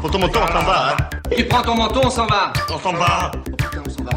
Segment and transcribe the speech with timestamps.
[0.00, 0.96] Pour ton manteau, on s'en va, hein.
[1.36, 2.52] Tu prends ton manteau, on s'en va.
[2.70, 3.30] On s'en va.
[3.34, 4.12] Oh putain, on s'en va.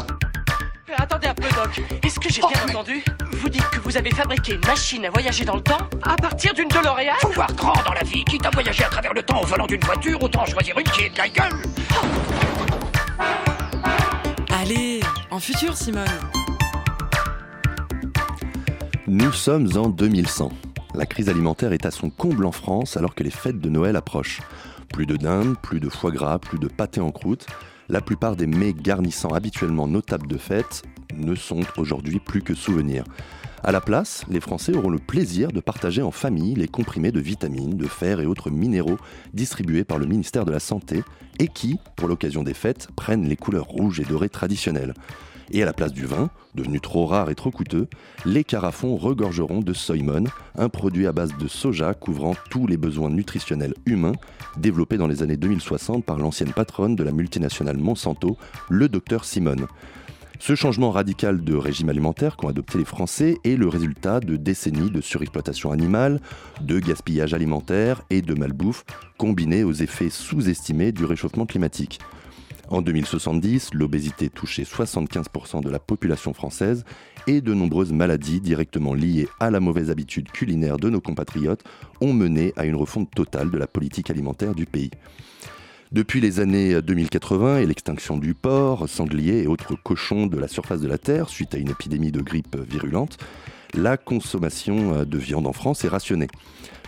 [0.96, 1.82] Attendez un peu, Doc.
[2.02, 3.04] Est-ce que j'ai bien entendu?
[3.32, 6.54] Vous dites que vous avez fabriqué une machine à voyager dans le temps à partir
[6.54, 7.12] d'une DeLorean?
[7.20, 8.24] Faut voir grand dans la vie.
[8.24, 11.02] Quitte à voyager à travers le temps au volant d'une voiture, autant choisir une qui
[11.02, 11.62] est de la gueule.
[14.58, 16.04] Allez, en futur, Simone.
[19.06, 20.50] Nous sommes en 2100.
[20.94, 23.96] La crise alimentaire est à son comble en France alors que les fêtes de Noël
[23.96, 24.40] approchent.
[24.94, 27.46] Plus de dinde, plus de foie gras, plus de pâté en croûte.
[27.88, 30.84] La plupart des mets garnissant habituellement nos tables de fête
[31.16, 33.02] ne sont aujourd'hui plus que souvenirs.
[33.64, 37.18] À la place, les Français auront le plaisir de partager en famille les comprimés de
[37.18, 38.98] vitamines, de fer et autres minéraux
[39.32, 41.02] distribués par le ministère de la Santé
[41.40, 44.94] et qui, pour l'occasion des fêtes, prennent les couleurs rouges et dorées traditionnelles.
[45.50, 47.88] Et à la place du vin, devenu trop rare et trop coûteux,
[48.24, 50.24] les carafons regorgeront de Soymon,
[50.56, 54.14] un produit à base de soja couvrant tous les besoins nutritionnels humains,
[54.56, 58.36] développé dans les années 2060 par l'ancienne patronne de la multinationale Monsanto,
[58.70, 59.66] le docteur Simone.
[60.40, 64.90] Ce changement radical de régime alimentaire qu'ont adopté les Français est le résultat de décennies
[64.90, 66.20] de surexploitation animale,
[66.60, 68.84] de gaspillage alimentaire et de malbouffe,
[69.16, 72.00] combinés aux effets sous-estimés du réchauffement climatique.
[72.68, 76.84] En 2070, l'obésité touchait 75% de la population française
[77.26, 81.64] et de nombreuses maladies directement liées à la mauvaise habitude culinaire de nos compatriotes
[82.00, 84.90] ont mené à une refonte totale de la politique alimentaire du pays.
[85.92, 90.80] Depuis les années 2080 et l'extinction du porc, sanglier et autres cochons de la surface
[90.80, 93.18] de la Terre suite à une épidémie de grippe virulente,
[93.76, 96.28] la consommation de viande en France est rationnée.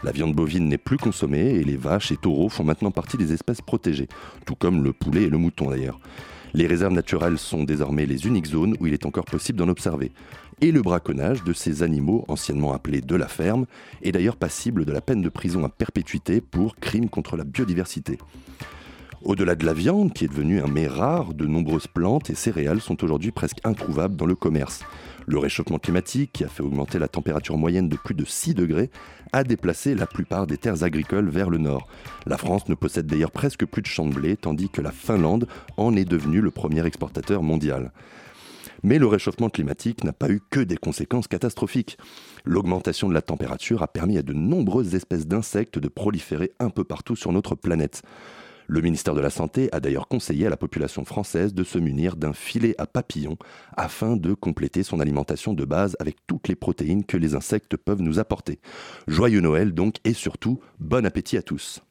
[0.04, 3.32] La viande bovine n'est plus consommée et les vaches et taureaux font maintenant partie des
[3.32, 4.08] espèces protégées,
[4.44, 5.98] tout comme le poulet et le mouton d'ailleurs.
[6.54, 10.12] Les réserves naturelles sont désormais les uniques zones où il est encore possible d'en observer.
[10.60, 13.66] Et le braconnage de ces animaux, anciennement appelés de la ferme,
[14.02, 18.18] est d'ailleurs passible de la peine de prison à perpétuité pour crime contre la biodiversité.
[19.22, 22.80] Au-delà de la viande, qui est devenue un mets rare, de nombreuses plantes et céréales
[22.80, 24.80] sont aujourd'hui presque introuvables dans le commerce.
[25.28, 28.90] Le réchauffement climatique, qui a fait augmenter la température moyenne de plus de 6 degrés,
[29.32, 31.88] a déplacé la plupart des terres agricoles vers le nord.
[32.26, 35.48] La France ne possède d'ailleurs presque plus de champs de blé, tandis que la Finlande
[35.76, 37.92] en est devenue le premier exportateur mondial.
[38.84, 41.98] Mais le réchauffement climatique n'a pas eu que des conséquences catastrophiques.
[42.44, 46.84] L'augmentation de la température a permis à de nombreuses espèces d'insectes de proliférer un peu
[46.84, 48.02] partout sur notre planète.
[48.66, 52.16] Le ministère de la Santé a d'ailleurs conseillé à la population française de se munir
[52.16, 53.36] d'un filet à papillons
[53.76, 58.02] afin de compléter son alimentation de base avec toutes les protéines que les insectes peuvent
[58.02, 58.58] nous apporter.
[59.06, 61.82] Joyeux Noël donc et surtout bon appétit à tous.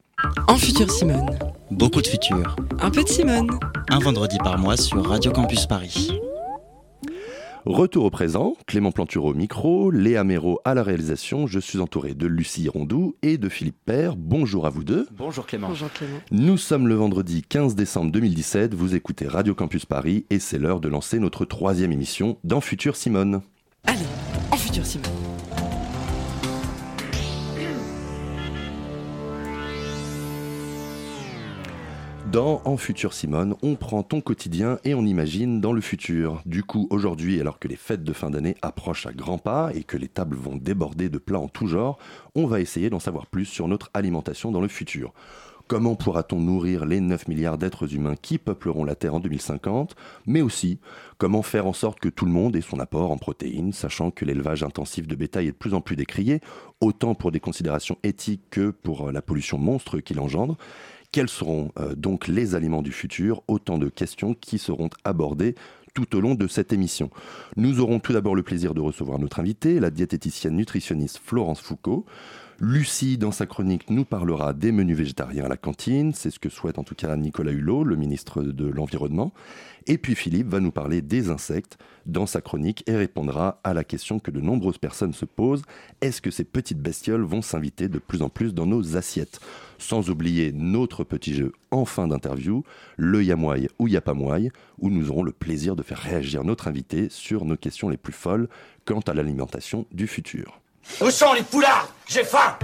[0.48, 1.38] En futur, Simone.
[1.70, 2.56] Beaucoup de futur.
[2.80, 3.50] Un peu de Simone.
[3.90, 6.10] Un vendredi par mois sur Radio Campus Paris.
[7.66, 11.48] Retour au présent, Clément Plantureau au micro, Léa Méro à la réalisation.
[11.48, 14.14] Je suis entouré de Lucie Rondou et de Philippe Père.
[14.14, 15.08] Bonjour à vous deux.
[15.10, 15.70] Bonjour Clément.
[15.70, 16.18] Bonjour Clément.
[16.30, 18.72] Nous sommes le vendredi 15 décembre 2017.
[18.72, 22.94] Vous écoutez Radio Campus Paris et c'est l'heure de lancer notre troisième émission dans Futur
[22.94, 23.42] Simone.
[23.82, 23.98] Allez,
[24.52, 25.10] en futur, Simone.
[32.36, 36.42] Dans En Futur Simone, on prend ton quotidien et on imagine dans le futur.
[36.44, 39.84] Du coup, aujourd'hui, alors que les fêtes de fin d'année approchent à grands pas et
[39.84, 41.98] que les tables vont déborder de plats en tout genre,
[42.34, 45.14] on va essayer d'en savoir plus sur notre alimentation dans le futur.
[45.66, 50.42] Comment pourra-t-on nourrir les 9 milliards d'êtres humains qui peupleront la Terre en 2050 Mais
[50.42, 50.78] aussi,
[51.16, 54.26] comment faire en sorte que tout le monde ait son apport en protéines, sachant que
[54.26, 56.42] l'élevage intensif de bétail est de plus en plus décrié,
[56.82, 60.58] autant pour des considérations éthiques que pour la pollution monstre qu'il engendre?
[61.16, 63.42] Quels seront euh, donc les aliments du futur?
[63.48, 65.54] Autant de questions qui seront abordées
[65.94, 67.08] tout au long de cette émission.
[67.56, 72.04] Nous aurons tout d'abord le plaisir de recevoir notre invitée, la diététicienne nutritionniste Florence Foucault.
[72.60, 76.12] Lucie, dans sa chronique, nous parlera des menus végétariens à la cantine.
[76.12, 79.32] C'est ce que souhaite en tout cas Nicolas Hulot, le ministre de l'Environnement.
[79.86, 83.84] Et puis Philippe va nous parler des insectes dans sa chronique et répondra à la
[83.84, 85.62] question que de nombreuses personnes se posent.
[86.02, 89.40] Est-ce que ces petites bestioles vont s'inviter de plus en plus dans nos assiettes?
[89.78, 92.62] Sans oublier notre petit jeu en fin d'interview,
[92.96, 97.44] le Yamoy ou Yapamoy, où nous aurons le plaisir de faire réagir notre invité sur
[97.44, 98.48] nos questions les plus folles
[98.84, 100.60] quant à l'alimentation du futur.
[101.04, 101.92] Où sont les poulards?
[102.08, 102.56] J'ai faim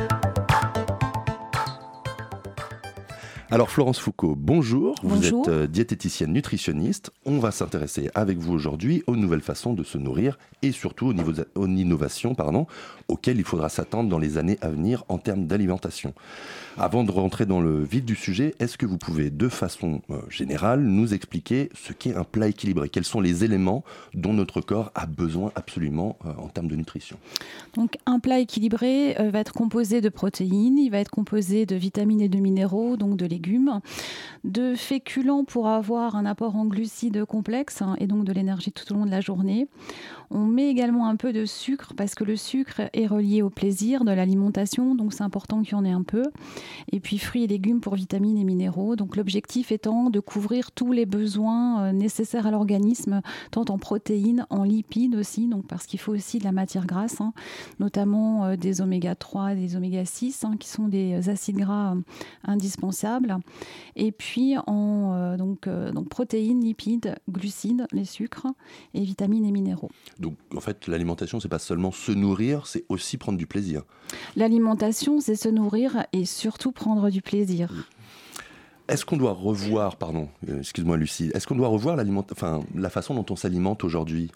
[3.50, 4.94] Alors Florence Foucault, bonjour.
[5.02, 7.10] Vous êtes euh, diététicienne nutritionniste.
[7.26, 11.12] On va s'intéresser avec vous aujourd'hui aux nouvelles façons de se nourrir et surtout aux,
[11.12, 12.66] niveaux- aux innovations pardon,
[13.08, 16.14] auxquelles il faudra s'attendre dans les années à venir en termes d'alimentation.
[16.78, 20.20] Avant de rentrer dans le vif du sujet, est-ce que vous pouvez de façon euh,
[20.30, 22.88] générale nous expliquer ce qu'est un plat équilibré?
[22.88, 23.84] Quels sont les éléments
[24.14, 27.18] dont notre corps a besoin absolument euh, en termes de nutrition?
[28.06, 32.22] Un plat équilibré euh, va être composé de protéines, il va être composé de vitamines
[32.22, 33.80] et de minéraux, donc de légumes,
[34.44, 38.90] de féculents pour avoir un apport en glucides complexe hein, et donc de l'énergie tout
[38.92, 39.68] au long de la journée.
[40.34, 44.04] On met également un peu de sucre parce que le sucre est relié au plaisir
[44.04, 46.22] de l'alimentation, donc c'est important qu'il y en ait un peu.
[46.90, 48.96] Et puis fruits et légumes pour vitamines et minéraux.
[48.96, 53.20] Donc l'objectif étant de couvrir tous les besoins euh, nécessaires à l'organisme,
[53.50, 57.20] tant en protéines, en lipides aussi, donc parce qu'il faut aussi de la matière grasse,
[57.20, 57.34] hein,
[57.78, 62.00] notamment euh, des oméga 3, des oméga 6, hein, qui sont des acides gras euh,
[62.44, 63.36] indispensables.
[63.96, 68.48] Et puis en euh, donc, euh, donc protéines, lipides, glucides, les sucres,
[68.94, 69.90] et vitamines et minéraux.
[70.22, 73.82] Donc en fait, l'alimentation, c'est pas seulement se nourrir, c'est aussi prendre du plaisir.
[74.36, 77.90] L'alimentation, c'est se nourrir et surtout prendre du plaisir.
[78.88, 81.98] Est-ce qu'on doit revoir, pardon, euh, excuse-moi Lucie, est-ce qu'on doit revoir
[82.30, 84.30] enfin, la façon dont on s'alimente aujourd'hui?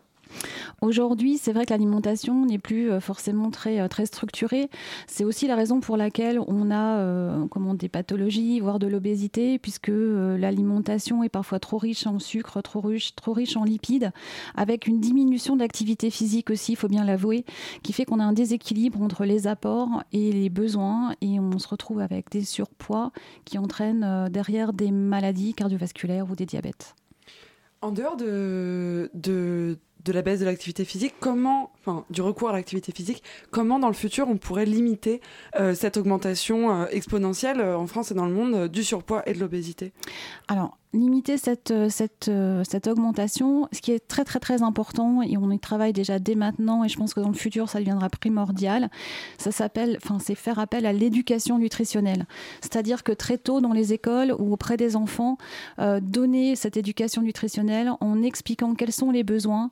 [0.83, 4.69] Aujourd'hui, c'est vrai que l'alimentation n'est plus euh, forcément très, euh, très structurée.
[5.07, 9.59] C'est aussi la raison pour laquelle on a euh, comment, des pathologies, voire de l'obésité,
[9.59, 14.13] puisque euh, l'alimentation est parfois trop riche en sucre, trop riche, trop riche en lipides,
[14.55, 17.45] avec une diminution de l'activité physique aussi, il faut bien l'avouer,
[17.83, 21.69] qui fait qu'on a un déséquilibre entre les apports et les besoins, et on se
[21.69, 23.13] retrouve avec des surpoids
[23.45, 26.95] qui entraînent derrière des maladies cardiovasculaires ou des diabètes.
[27.83, 31.71] En dehors de, de, de la baisse de l'activité physique, comment,
[32.11, 35.21] du recours à l'activité physique, comment dans le futur on pourrait limiter
[35.59, 39.33] euh, cette augmentation euh, exponentielle euh, en France et dans le monde du surpoids et
[39.33, 39.93] de l'obésité?
[40.49, 42.31] Alors, limiter cette, cette,
[42.65, 46.37] cette augmentation, ce qui est très très très important, et on y travaille déjà dès
[46.37, 48.89] maintenant, et je pense que dans le futur ça deviendra primordial,
[49.37, 52.27] ça s'appelle, enfin c'est faire appel à l'éducation nutritionnelle.
[52.63, 55.37] C'est-à-dire que très tôt dans les écoles ou auprès des enfants,
[56.01, 59.71] donner cette éducation nutritionnelle en expliquant quels sont les besoins,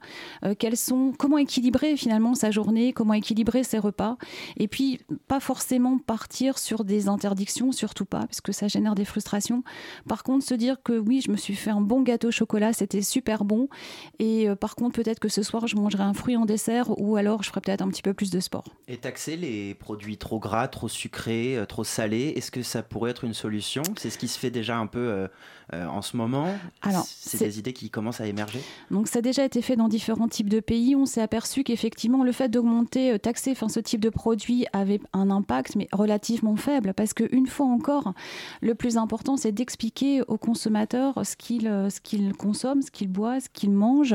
[0.59, 4.17] quels sont, comment équilibrer finalement sa journée, comment équilibrer ses repas,
[4.59, 9.07] et puis pas forcément partir sur des interdictions, surtout pas, parce que ça génère des
[9.07, 9.63] frustrations.
[10.07, 12.73] Par contre, se dire que oui, je me suis fait un bon gâteau au chocolat,
[12.75, 13.69] c'était super bon,
[14.19, 17.17] et euh, par contre peut-être que ce soir je mangerai un fruit en dessert, ou
[17.17, 18.65] alors je ferai peut-être un petit peu plus de sport.
[18.87, 23.13] Et taxer les produits trop gras, trop sucrés, euh, trop salés, est-ce que ça pourrait
[23.13, 23.83] être une solution?
[23.97, 25.29] C'est ce qui se fait déjà un peu euh,
[25.73, 26.49] en ce moment?
[26.83, 28.61] Alors, c'est- des idées qui commencent à émerger?
[28.91, 30.95] Donc ça a déjà été fait dans différents types de pays.
[30.95, 31.94] On s'est aperçu qu'effectivement
[32.25, 36.93] le fait d'augmenter, euh, taxer ce type de produit avait un impact, mais relativement faible.
[36.95, 38.13] Parce qu'une fois encore,
[38.61, 43.09] le plus important, c'est d'expliquer au consommateur ce qu'il euh, ce qu'il consomme, ce qu'il
[43.09, 44.15] boit, ce qu'il mange,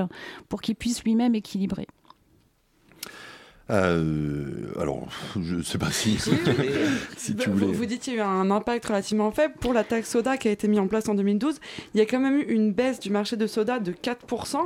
[0.50, 1.88] pour qu'il puisse lui-même équilibrer.
[3.72, 5.08] Euh, Alors,
[5.40, 6.18] je sais pas si,
[7.18, 7.72] si tu Vous, voulais.
[7.74, 10.48] vous dites qu'il y a eu un impact relativement faible pour la taxe soda qui
[10.48, 11.60] a été mise en place en 2012.
[11.94, 14.58] Il y a quand même eu une baisse du marché de soda de 4%.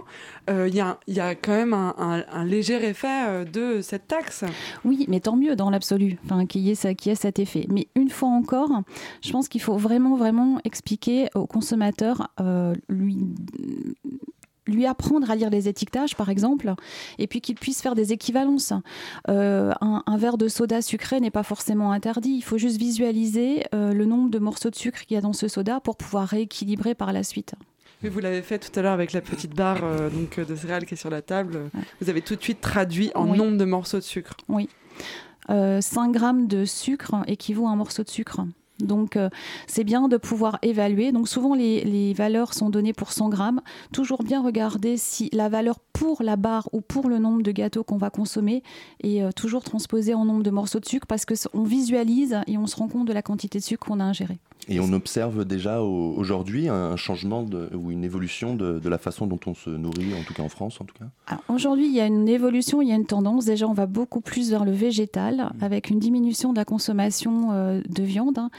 [0.49, 3.45] Euh, il, y a, il y a quand même un, un- un léger effet euh,
[3.45, 4.43] de cette taxe.
[4.85, 7.65] Oui, mais tant mieux dans l'absolu, enfin, qu'il y, qu'il y ait cet effet.
[7.69, 8.69] Mais une fois encore,
[9.21, 13.17] je pense qu'il faut vraiment, vraiment expliquer au consommateur, euh, lui,
[14.67, 16.73] lui apprendre à lire les étiquetages, par exemple,
[17.17, 18.73] et puis qu'il puisse faire des équivalences.
[19.29, 22.31] Euh, un, un verre de soda sucré n'est pas forcément interdit.
[22.31, 25.33] Il faut juste visualiser euh, le nombre de morceaux de sucre qu'il y a dans
[25.33, 27.55] ce soda pour pouvoir rééquilibrer par la suite.
[28.03, 30.85] Oui, vous l'avez fait tout à l'heure avec la petite barre euh, donc, de céréales
[30.85, 31.69] qui est sur la table.
[32.01, 33.37] Vous avez tout de suite traduit en Oui.
[33.37, 34.35] nombre de morceaux de sucre.
[34.49, 34.69] Oui.
[35.49, 38.41] Euh, 5 grammes de sucre équivaut à un morceau de sucre.
[38.83, 39.29] Donc, euh,
[39.67, 41.11] c'est bien de pouvoir évaluer.
[41.11, 43.61] Donc, souvent, les, les valeurs sont données pour 100 grammes.
[43.91, 47.83] Toujours bien regarder si la valeur pour la barre ou pour le nombre de gâteaux
[47.83, 48.63] qu'on va consommer
[49.03, 52.67] est euh, toujours transposée en nombre de morceaux de sucre parce qu'on visualise et on
[52.67, 54.37] se rend compte de la quantité de sucre qu'on a ingéré.
[54.69, 58.97] Et on observe déjà au- aujourd'hui un changement de- ou une évolution de, de la
[58.97, 61.05] façon dont on se nourrit, en tout cas en France, en tout cas?
[61.27, 63.45] Alors, Aujourd'hui, il y a une évolution, il y a une tendance.
[63.45, 67.81] Déjà, on va beaucoup plus vers le végétal, avec une diminution de la consommation euh,
[67.89, 68.49] de viande, hein,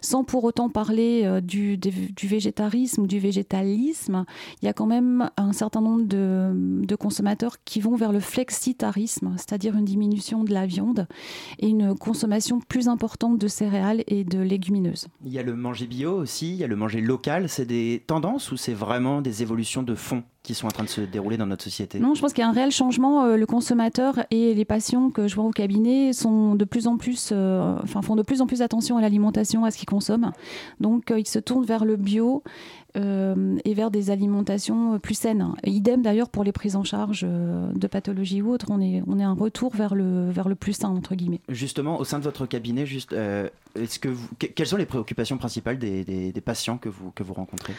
[0.00, 1.78] sans pour autant parler euh, du,
[2.22, 4.24] végétarisme ou du végétalisme.
[4.60, 9.34] Il y a quand même un certain nombre de consommateurs qui vont vers le flexitarisme,
[9.36, 11.06] c'est-à-dire une diminution de la viande
[11.58, 15.08] et une consommation plus importante de céréales et de légumineuses.
[15.24, 17.48] Il y a le manger bio aussi, il y a le manger local.
[17.48, 20.22] C'est des tendances ou c'est vraiment des évolutions de fond?
[20.42, 22.44] Qui sont en train de se dérouler dans notre société Non, je pense qu'il y
[22.44, 23.24] a un réel changement.
[23.24, 26.96] Euh, le consommateur et les patients que je vois au cabinet sont de plus en
[26.96, 30.32] plus, euh, enfin, font de plus en plus attention à l'alimentation, à ce qu'ils consomment.
[30.80, 32.42] Donc, euh, ils se tournent vers le bio
[32.96, 35.46] euh, et vers des alimentations plus saines.
[35.64, 38.66] Idem d'ailleurs pour les prises en charge de pathologies ou autres.
[38.70, 41.40] On est, on est un retour vers le, vers le plus sain, entre guillemets.
[41.48, 43.12] Justement, au sein de votre cabinet, juste,
[43.74, 47.12] est-ce que vous, que- quelles sont les préoccupations principales des, des- des patients que vous,
[47.12, 47.72] que vous rencontrez?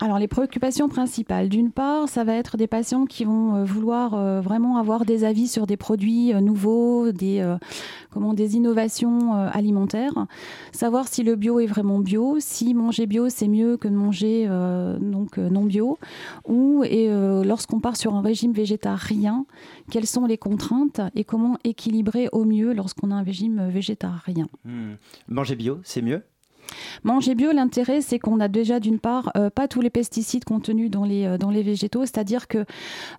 [0.00, 4.14] Alors les préoccupations principales, d'une part, ça va être des patients qui vont euh, vouloir
[4.14, 7.56] euh, vraiment avoir des avis sur des produits euh, nouveaux, des,
[8.10, 10.26] comment, des innovations alimentaires,
[10.72, 14.48] savoir si le bio est vraiment bio, si manger bio c'est mieux que de manger
[15.00, 15.98] donc non bio,
[16.46, 16.84] ou
[17.44, 19.46] lorsqu'on part sur un régime végétarien,
[19.90, 24.48] quelles sont les contraintes et comment équilibrer au mieux lorsqu'on a un régime végétarien.
[24.64, 24.94] Hmm.
[25.28, 26.22] Manger bio, c'est mieux?
[27.02, 30.90] Manger bio, l'intérêt, c'est qu'on a déjà d'une part euh, pas tous les pesticides contenus
[30.90, 32.64] dans les, euh, dans les végétaux, c'est-à-dire que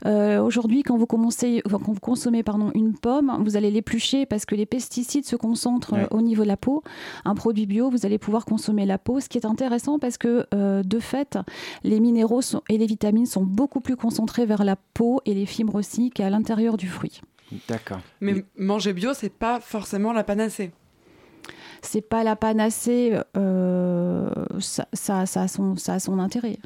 [0.05, 4.25] euh, aujourd'hui, quand vous commencez, enfin, quand vous consommez pardon, une pomme, vous allez l'éplucher
[4.25, 6.03] parce que les pesticides se concentrent Ouais.
[6.03, 6.83] euh, au niveau de la peau.
[7.25, 10.45] Un produit bio, vous allez pouvoir consommer la peau, ce qui est intéressant parce que
[10.53, 11.37] euh, de fait,
[11.83, 15.45] les minéraux sont- et les vitamines sont beaucoup plus concentrés vers la peau et les
[15.45, 17.21] fibres aussi qu'à l'intérieur du fruit.
[17.69, 17.99] D'accord.
[18.21, 20.71] Mais manger bio, c'est pas forcément la panacée.
[21.85, 26.57] C'est pas la panacée, euh, ça, ça, ça a son, ça a son intérêt.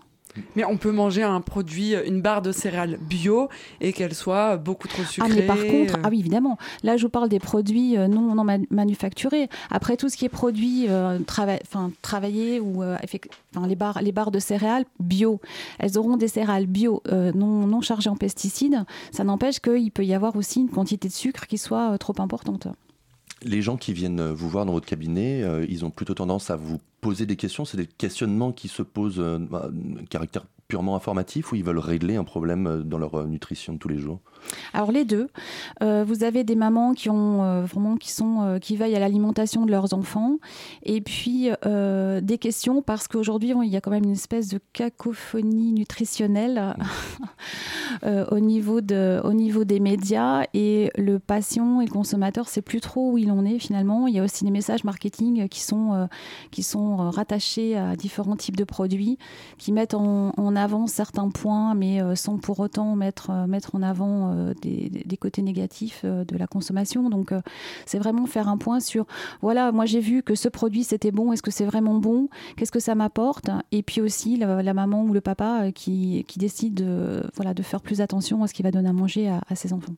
[0.55, 3.49] Mais on peut manger un produit, une barre de céréales bio
[3.81, 5.29] et qu'elle soit beaucoup trop Ah, sucrée.
[5.35, 6.57] mais par contre, ah oui, évidemment.
[6.83, 9.49] Là, je vous parle des produits euh, non, non man- manufacturés.
[9.71, 14.01] Après, tout ce qui est produit euh, trava- enfin, travaillé ou euh, enfin, les, barres,
[14.01, 15.41] les barres de céréales bio,
[15.79, 18.85] elles auront des céréales bio euh, non, non chargées en pesticides.
[19.11, 22.67] Ça n'empêche qu'il peut y avoir aussi une quantité de sucre qui soit trop importante.
[23.43, 26.55] Les gens qui viennent vous voir dans votre cabinet, euh, ils ont plutôt tendance à
[26.55, 27.65] vous poser des questions.
[27.65, 29.69] C'est des questionnements qui se posent euh, bah,
[30.09, 33.79] caractère purement informatif ou ils veulent régler un problème euh, dans leur euh, nutrition de
[33.79, 34.21] tous les jours?
[34.73, 35.29] Alors les deux,
[35.81, 38.99] Euh, vous avez des mamans qui ont euh, vraiment qui sont euh, qui veillent à
[38.99, 40.37] l'alimentation de leurs enfants,
[40.83, 41.49] et puis
[42.21, 46.75] des questions parce qu'aujourd'hui on- il y a quand même une espèce de cacophonie nutritionnelle
[48.31, 50.43] au niveau de au niveau des médias.
[50.53, 54.07] Et le patient et le consommateur sait plus trop où il en est finalement.
[54.07, 56.07] Il y a aussi des messages marketing qui sont
[56.51, 59.17] qui sont rattachés à différents types de produits
[59.57, 64.28] qui mettent en, en avant certains points, mais sans pour autant mettre, mettre en avant
[64.31, 67.09] euh, des, côtés négatifs euh, de la consommation.
[67.09, 67.41] Donc, euh,
[67.85, 69.05] c'est vraiment faire un point sur,
[69.41, 72.29] voilà, moi j'ai vu que ce produit c'était bon, est-ce que c'est vraiment bon?
[72.55, 73.49] Qu'est-ce que ça m'apporte?
[73.71, 78.01] Et puis aussi la, maman ou le papa qui, décide de, voilà, de faire plus
[78.01, 79.95] attention à ce qu'il va donner à manger à ses enfants.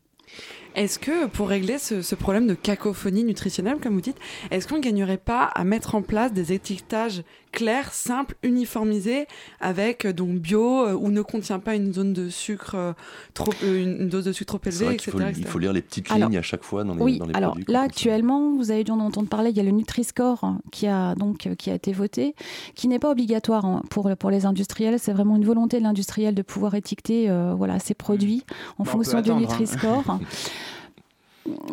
[0.75, 4.17] Est-ce que pour régler ce, ce problème de cacophonie nutritionnelle, comme vous dites,
[4.51, 9.27] est-ce qu'on ne gagnerait pas à mettre en place des étiquetages clairs, simples, uniformisés,
[9.59, 12.93] avec euh, donc bio euh, ou ne contient pas une zone de sucre euh,
[13.33, 15.11] trop, euh, une dose de sucre trop élevée, vrai etc.
[15.11, 15.41] qu'il faut, etc.
[15.45, 17.33] il faut lire les petites Alors, lignes à chaque fois dans les, Oui, dans les
[17.35, 17.65] alors produits.
[17.67, 20.87] là actuellement, vous avez dû en entendre parler, il y a le Nutri-Score hein, qui
[20.87, 22.35] a donc euh, qui a été voté,
[22.73, 24.97] qui n'est pas obligatoire hein, pour pour les industriels.
[24.97, 28.43] C'est vraiment une volonté de l'industriel de pouvoir étiqueter euh, voilà ses produits
[28.77, 29.39] en Bah, on fonction du hein.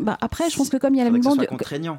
[0.00, 1.98] Bah, après, je pense que comme il y a la demande, contraignant.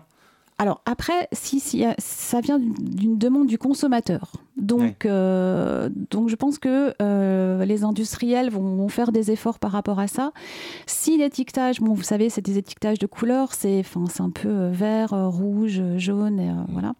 [0.57, 4.31] alors après, si, si, euh, ça vient d'une- demande du consommateur.
[4.57, 4.97] Donc, Ouais.
[5.05, 9.99] euh, donc je pense que euh, les industriels vont, vont faire des efforts par rapport
[9.99, 10.31] à ça.
[10.85, 13.83] Si l'étiquetage, bon, vous savez, c'est des étiquetages de couleurs, c'est,
[14.19, 16.93] un peu vert, rouge, jaune, et, euh, voilà.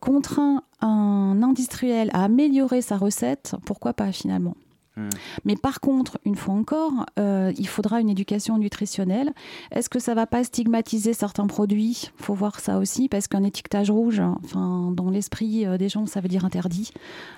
[0.00, 4.54] Contraint un industriel à améliorer sa recette, pourquoi pas finalement?
[5.00, 5.08] Hmm.
[5.44, 9.32] mais par contre, une fois encore, euh, il faudra une éducation nutritionnelle.
[9.70, 12.10] Est-ce que ça va pas stigmatiser certains produits?
[12.16, 16.06] Faut voir ça aussi, parce qu'un étiquetage rouge, hein, enfin, dans l'esprit euh, des gens,
[16.06, 16.92] ça veut dire interdit.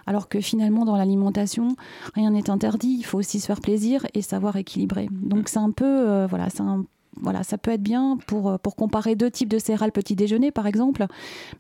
[0.07, 1.77] Alors que finalement, dans l'alimentation,
[2.15, 2.97] rien n'est interdit.
[2.99, 5.09] Il faut aussi se faire plaisir et savoir équilibrer.
[5.11, 6.85] Donc c'est un peu, euh, voilà, c'est un
[7.21, 10.51] voilà, ça peut être bien pour, euh, pour comparer deux types de céréales petit déjeuner,
[10.51, 11.07] par exemple,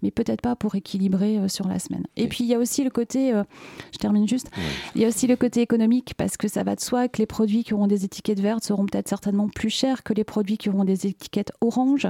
[0.02, 2.04] mais peut-être pas pour équilibrer euh, sur la semaine.
[2.16, 2.28] Et Oui.
[2.28, 3.44] puis, il y a aussi le côté, euh,
[3.92, 4.50] je termine juste,
[4.94, 7.26] il y a aussi le côté économique, parce que ça va de soi que les
[7.26, 10.70] produits qui auront des étiquettes vertes seront peut-être certainement plus chers que les produits qui
[10.70, 12.08] auront des étiquettes orange,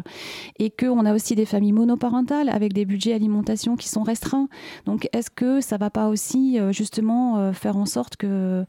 [0.59, 4.49] et qu'on a aussi des familles monoparentales avec des budgets alimentation qui sont restreints.
[4.87, 8.65] Donc, est-ce que ça va pas aussi, euh, justement, faire en sorte que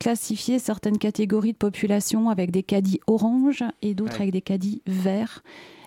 [0.00, 3.23] classifier certaines catégories de population avec des caddies orange
[3.82, 4.22] et d'autres Ouais.
[4.22, 5.42] avec des caddies verts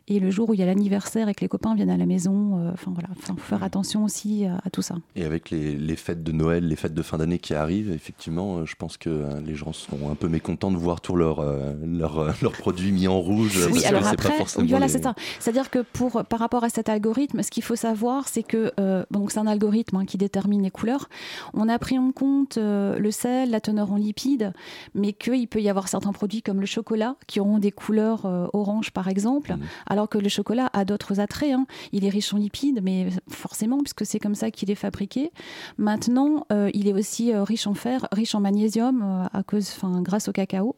[0.07, 2.05] et le jour où il y a l'anniversaire et que les copains viennent à la
[2.05, 2.59] maison.
[2.59, 4.95] euh, Enfin voilà, faut faire attention aussi à, à tout ça.
[5.15, 8.57] Et avec les, les fêtes de Noël, les fêtes de fin d'année qui arrivent, effectivement,
[8.57, 11.39] euh, je pense que euh, les gens seront un peu mécontents de voir tous leurs
[11.39, 13.67] euh, leurs, euh, leurs produits mis en rouge.
[13.71, 15.13] Oui, alors après, pas forcément oui, voilà, les- c'est ça.
[15.39, 19.03] C'est-à-dire que pour, par rapport à cet algorithme, ce qu'il faut savoir, c'est que euh,
[19.11, 21.09] donc c'est un algorithme hein, qui détermine les couleurs.
[21.53, 24.53] On a pris en compte euh, le sel, la teneur en lipides,
[24.95, 28.47] mais qu'il peut y avoir certains produits comme le chocolat qui auront des couleurs euh,
[28.53, 29.61] orange, par exemple, Mhm.
[29.97, 31.53] Alors que le chocolat a d'autres attraits.
[31.53, 31.65] hein.
[31.91, 35.31] Il est riche en lipides, mais forcément, puisque c'est comme ça qu'il est fabriqué.
[35.79, 39.67] Maintenant, euh, il est aussi euh, riche en fer, riche en magnésium, euh, à cause,
[39.75, 40.75] enfin, grâce au cacao.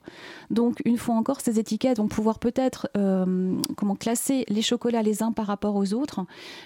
[0.52, 2.88] Donc, une fois encore, ces étiquettes vont pouvoir peut-être
[3.76, 6.22] comment classer les chocolats les uns par rapport aux autres,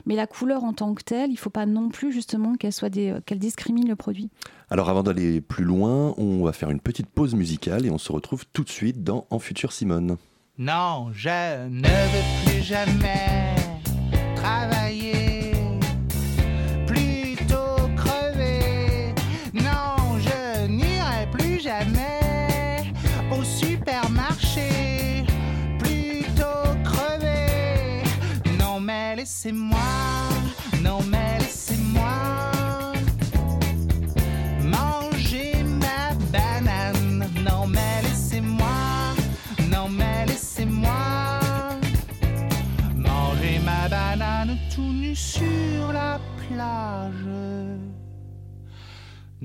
[0.05, 2.73] mais la couleur en tant que telle, il ne faut pas non plus justement qu'elle
[2.73, 2.93] soit
[3.25, 4.29] qu'elle discrimine le produit.
[4.69, 8.11] Alors avant d'aller plus loin, on va faire une petite pause musicale et on se
[8.11, 10.17] retrouve tout de suite dans En Futur Simone.
[10.59, 13.55] Non, je ne veux plus jamais
[14.35, 15.51] travailler,
[16.85, 19.15] plutôt crever.
[19.51, 22.93] Non, je n'irai plus jamais
[23.31, 25.25] au supermarché,
[25.79, 28.03] plutôt crever.
[28.59, 29.79] Non, mais laissez-moi,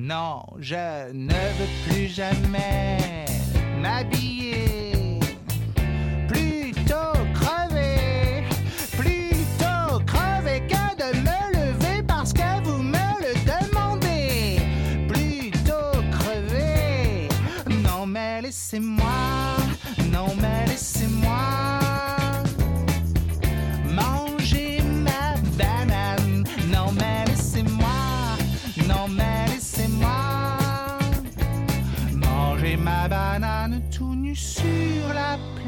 [0.00, 3.25] Non, je ne veux plus jamais
[3.81, 5.19] m'habiller.
[6.28, 8.45] Plutôt crever,
[8.97, 14.61] plutôt crever que de me lever parce que vous me le demandez.
[15.09, 17.28] Plutôt crever,
[17.83, 19.57] non mais laissez-moi,
[20.12, 21.68] non mais laissez-moi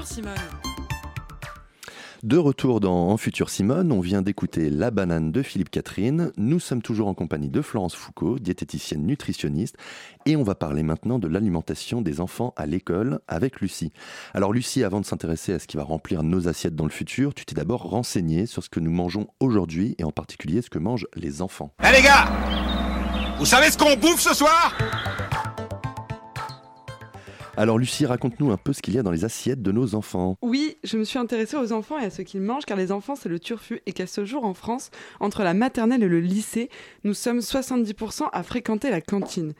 [0.00, 0.34] futur, Simone.
[2.22, 6.32] De retour dans En Futur Simone, on vient d'écouter La banane de Philippe Catherine.
[6.36, 9.76] Nous sommes toujours en compagnie de Florence Foucault, diététicienne nutritionniste,
[10.26, 13.92] et on va parler maintenant de l'alimentation des enfants à l'école avec Lucie.
[14.34, 17.32] Alors Lucie, avant de s'intéresser à ce qui va remplir nos assiettes dans le futur,
[17.32, 20.78] tu t'es d'abord renseignée sur ce que nous mangeons aujourd'hui et en particulier ce que
[20.78, 21.72] mangent les enfants.
[21.82, 22.28] Eh les gars
[23.38, 24.76] Vous savez ce qu'on bouffe ce soir?
[27.60, 30.38] Alors Lucie, raconte-nous un peu ce qu'il y a dans les assiettes de nos enfants.
[30.40, 33.16] Oui, je me suis intéressée aux enfants et à ce qu'ils mangent, car les enfants,
[33.16, 36.70] c'est le turfu, et qu'à ce jour, en France, entre la maternelle et le lycée,
[37.04, 39.52] nous sommes 70% à fréquenter la cantine.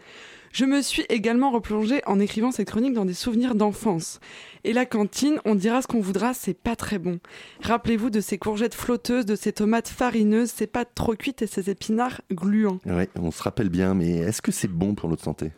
[0.50, 4.18] Je me suis également replongée en écrivant cette chronique dans des souvenirs d'enfance.
[4.64, 7.20] Et la cantine, on dira ce qu'on voudra, c'est pas très bon.
[7.60, 11.68] Rappelez-vous de ces courgettes flotteuses, de ces tomates farineuses, ces pâtes trop cuites et ces
[11.68, 12.78] épinards gluants.
[12.86, 15.50] Ouais, on se rappelle bien, mais est-ce que c'est bon pour notre santé?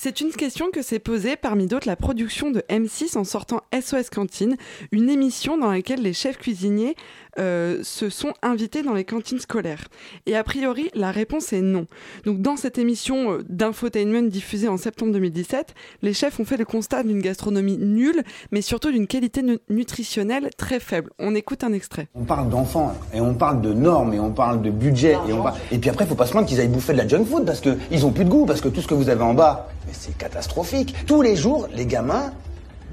[0.00, 4.10] C'est une question que s'est posée parmi d'autres la production de M6 en sortant SOS
[4.10, 4.56] Cantine,
[4.92, 6.94] une émission dans laquelle les chefs cuisiniers
[7.38, 9.88] euh, se sont invités dans les cantines scolaires.
[10.26, 11.86] Et a priori, la réponse est non.
[12.24, 16.64] Donc dans cette émission euh, d'infotainment diffusée en septembre 2017, les chefs ont fait le
[16.64, 18.22] constat d'une gastronomie nulle,
[18.52, 21.10] mais surtout d'une qualité nu- nutritionnelle très faible.
[21.18, 22.08] On écoute un extrait.
[22.14, 25.42] On parle d'enfants et on parle de normes et on parle de budget et on
[25.42, 27.44] parle- et puis après faut pas se plaindre qu'ils aillent bouffer de la junk food
[27.44, 29.34] parce que ils ont plus de goût parce que tout ce que vous avez en
[29.34, 30.94] bas c'est catastrophique.
[31.06, 32.32] Tous les jours les gamins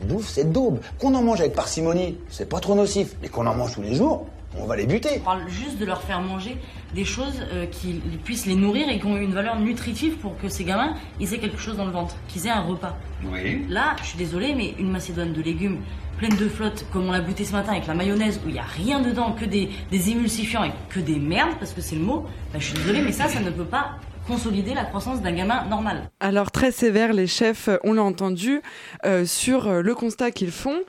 [0.08, 0.79] bouffent cette daube.
[0.99, 3.95] Qu'on en mange avec parcimonie, c'est pas trop nocif, mais qu'on en mange tous les
[3.95, 4.25] jours,
[4.57, 5.09] on va les buter.
[5.21, 6.57] On parle juste de leur faire manger
[6.93, 10.49] des choses euh, qui puissent les nourrir et qui ont une valeur nutritive pour que
[10.49, 12.97] ces gamins ils aient quelque chose dans le ventre, qu'ils aient un repas.
[13.25, 13.65] Oui.
[13.69, 15.79] Là, je suis désolée, mais une macédoine de légumes
[16.17, 18.59] pleine de flotte, comme on l'a goûté ce matin avec la mayonnaise, où il n'y
[18.59, 22.01] a rien dedans, que des, des émulsifiants et que des merdes, parce que c'est le
[22.01, 25.33] mot, bah, je suis désolée, mais ça, ça ne peut pas consolider la croissance d'un
[25.33, 26.09] gamin normal.
[26.19, 28.61] Alors très sévère, les chefs, on l'a entendu,
[29.05, 30.79] euh, sur euh, le constat qu'ils font.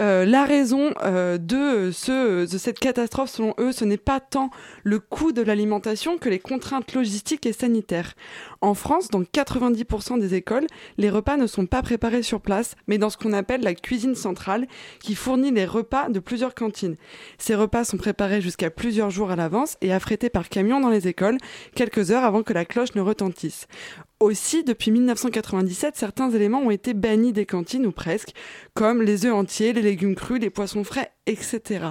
[0.00, 4.50] Euh, la raison euh, de, de cette catastrophe, selon eux, ce n'est pas tant
[4.82, 8.14] le coût de l'alimentation que les contraintes logistiques et sanitaires.
[8.60, 10.66] En France, dans 90% des écoles,
[10.98, 14.16] les repas ne sont pas préparés sur place, mais dans ce qu'on appelle la cuisine
[14.16, 14.66] centrale,
[15.00, 16.96] qui fournit les repas de plusieurs cantines.
[17.38, 21.06] Ces repas sont préparés jusqu'à plusieurs jours à l'avance et affrétés par camion dans les
[21.06, 21.38] écoles,
[21.76, 23.68] quelques heures avant que la cloche ne retentisse.
[24.24, 28.30] Aussi, depuis 1997, certains éléments ont été bannis des cantines ou presque,
[28.72, 31.88] comme les œufs entiers, les légumes crus, les poissons frais, etc.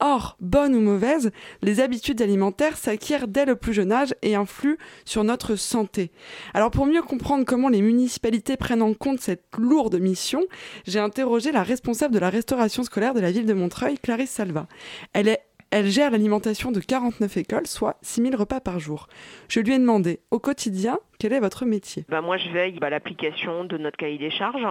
[0.00, 4.78] Or, bonne ou mauvaise, les habitudes alimentaires s'acquièrent dès le plus jeune âge et influent
[5.04, 6.10] sur notre santé.
[6.54, 10.40] Alors pour mieux comprendre comment les municipalités prennent en compte cette lourde mission,
[10.86, 14.68] j'ai interrogé la responsable de la restauration scolaire de la ville de Montreuil, Clarisse Salva.
[15.12, 19.08] Elle est elle gère l'alimentation de 49 écoles, soit 6000 repas par jour.
[19.48, 22.04] Je lui ai demandé, au quotidien, quel est votre métier?
[22.08, 24.66] Bah Moi, je veille bah, l'application de notre cahier des charges.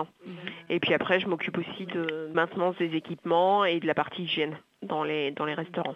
[0.70, 4.58] Et puis après, je m'occupe aussi de maintenance des équipements et de la partie hygiène
[4.82, 5.96] dans les, dans les restaurants.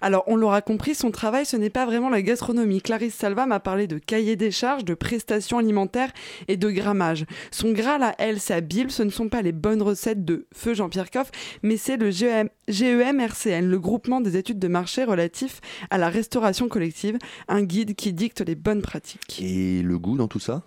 [0.00, 2.82] Alors, on l'aura compris, son travail, ce n'est pas vraiment la gastronomie.
[2.82, 6.12] Clarisse Salva m'a parlé de cahier des charges, de prestations alimentaires
[6.48, 7.24] et de grammage.
[7.50, 10.74] Son Graal à elle, sa Bible, ce ne sont pas les bonnes recettes de Feu
[10.74, 11.30] Jean-Pierre Coff,
[11.62, 15.60] mais c'est le GEM, GEM-RCN, le groupement des études de marché relatif
[15.90, 19.40] à la restauration collective, un guide qui dicte les bonnes pratiques.
[19.40, 20.62] Et le goût dans tout ça?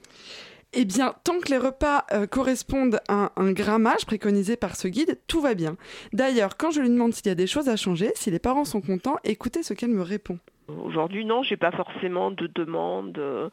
[0.75, 5.17] Eh bien, tant que les repas euh, correspondent à un grammage préconisé par ce guide,
[5.27, 5.77] tout va bien.
[6.13, 8.65] D'ailleurs, quand je lui demande s'il y a des choses à changer, si les parents
[8.65, 10.37] sont contents, écoutez ce qu'elle me répond.
[10.67, 13.17] Aujourd'hui, non, j'ai pas forcément de demande.
[13.17, 13.49] Euh,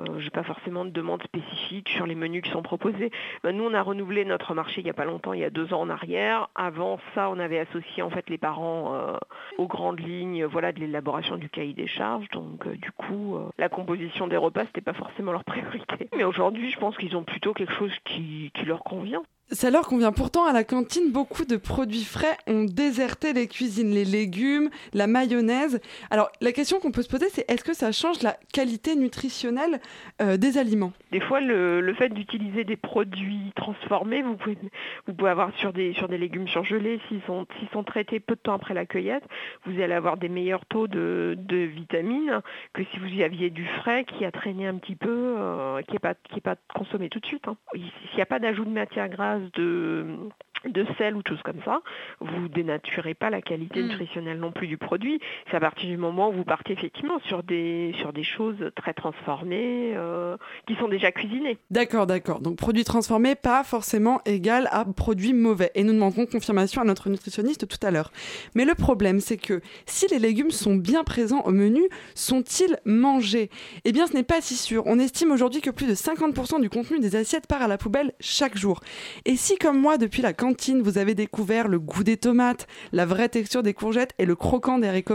[0.00, 3.10] euh, j'ai pas forcément de demande spécifique sur les menus qui sont proposés.
[3.42, 5.50] Ben, nous, on a renouvelé notre marché il n'y a pas longtemps, il y a
[5.50, 6.48] deux ans en arrière.
[6.54, 9.16] Avant ça, on avait associé en fait les parents euh,
[9.58, 12.28] aux grandes lignes, voilà, de l'élaboration du cahier des charges.
[12.30, 16.08] Donc, euh, du coup, la composition des repas, c'était pas forcément leur priorité.
[16.16, 19.22] Mais aujourd'hui, je pense qu'ils ont plutôt quelque chose qui leur convient.
[19.50, 23.90] Ça leur convient pourtant à la cantine, beaucoup de produits frais ont déserté les cuisines,
[23.90, 25.80] les légumes, la mayonnaise.
[26.10, 29.80] Alors la question qu'on peut se poser, c'est est-ce que ça change la qualité nutritionnelle
[30.20, 30.92] euh, des aliments?
[31.12, 34.58] Des fois, le, fait d'utiliser des produits transformés, vous pouvez,
[35.06, 38.40] vous pouvez avoir sur des, sur des légumes surgelés, s'ils sont, sont traités peu de
[38.40, 39.24] temps après la cueillette,
[39.64, 42.42] vous allez avoir des meilleurs taux de, de vitamines
[42.74, 45.92] que si vous y aviez du frais qui a traîné un petit peu, euh, qui
[45.92, 47.48] n'est pas, pas consommé tout de suite.
[47.48, 47.56] Hein.
[47.72, 50.28] S'il n'y a pas d'ajout de matière grasse, de,
[50.64, 51.80] de sel ou de choses comme ça,
[52.20, 53.88] vous dénaturez pas la qualité Mm.
[53.88, 55.20] nutritionnelle non plus du produit.
[55.50, 58.92] C'est à partir du moment où vous partez effectivement sur des, sur des choses très
[58.94, 61.58] transformées, euh, qui sont déjà cuisinées.
[61.70, 62.40] D'accord, d'accord.
[62.40, 65.70] Donc produits transformés, pas forcément égal à produits mauvais.
[65.74, 68.10] Et nous demanderons confirmation à notre nutritionniste tout à l'heure.
[68.54, 71.82] Mais le problème, c'est que si les légumes sont bien présents au menu,
[72.14, 73.50] sont-ils mangés?
[73.84, 74.82] Eh bien, ce n'est pas si sûr.
[74.86, 78.12] On estime aujourd'hui que plus de 50% du contenu des assiettes part à la poubelle
[78.20, 78.80] chaque jour.
[79.24, 80.32] Et si, comme moi, depuis la
[80.82, 84.78] vous avez découvert le goût des tomates, la vraie texture des courgettes et le croquant
[84.78, 85.08] des haricots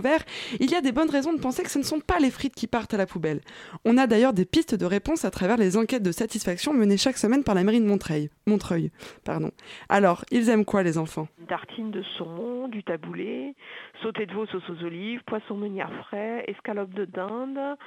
[0.59, 2.55] il y a des bonnes raisons de penser que ce ne sont pas les frites
[2.55, 3.41] qui partent à la poubelle.
[3.85, 7.17] On a d'ailleurs des pistes de réponse à travers les enquêtes de satisfaction menées chaque
[7.17, 8.29] semaine par la mairie de Montreuil.
[8.47, 8.91] Montreuil
[9.23, 9.51] pardon.
[9.89, 11.27] Alors, ils aiment quoi les enfants?
[11.39, 13.55] Une tartine de saumon, du taboulé,
[14.01, 17.77] sauté de veau sauce aux olives, poisson meunière frais, escalope de dinde,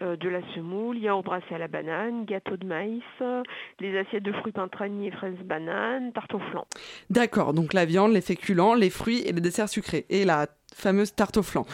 [0.00, 3.42] de la semoule, yaourt brassé à la banane, gâteau de maïs, euh,
[3.80, 6.66] les assiettes de fruits printaniers, fraises bananes, tarte au flan.
[7.10, 10.06] D'accord, donc la viande, les féculents, les fruits et les desserts sucrés.
[10.08, 11.66] Et la fameuse tarte au flan.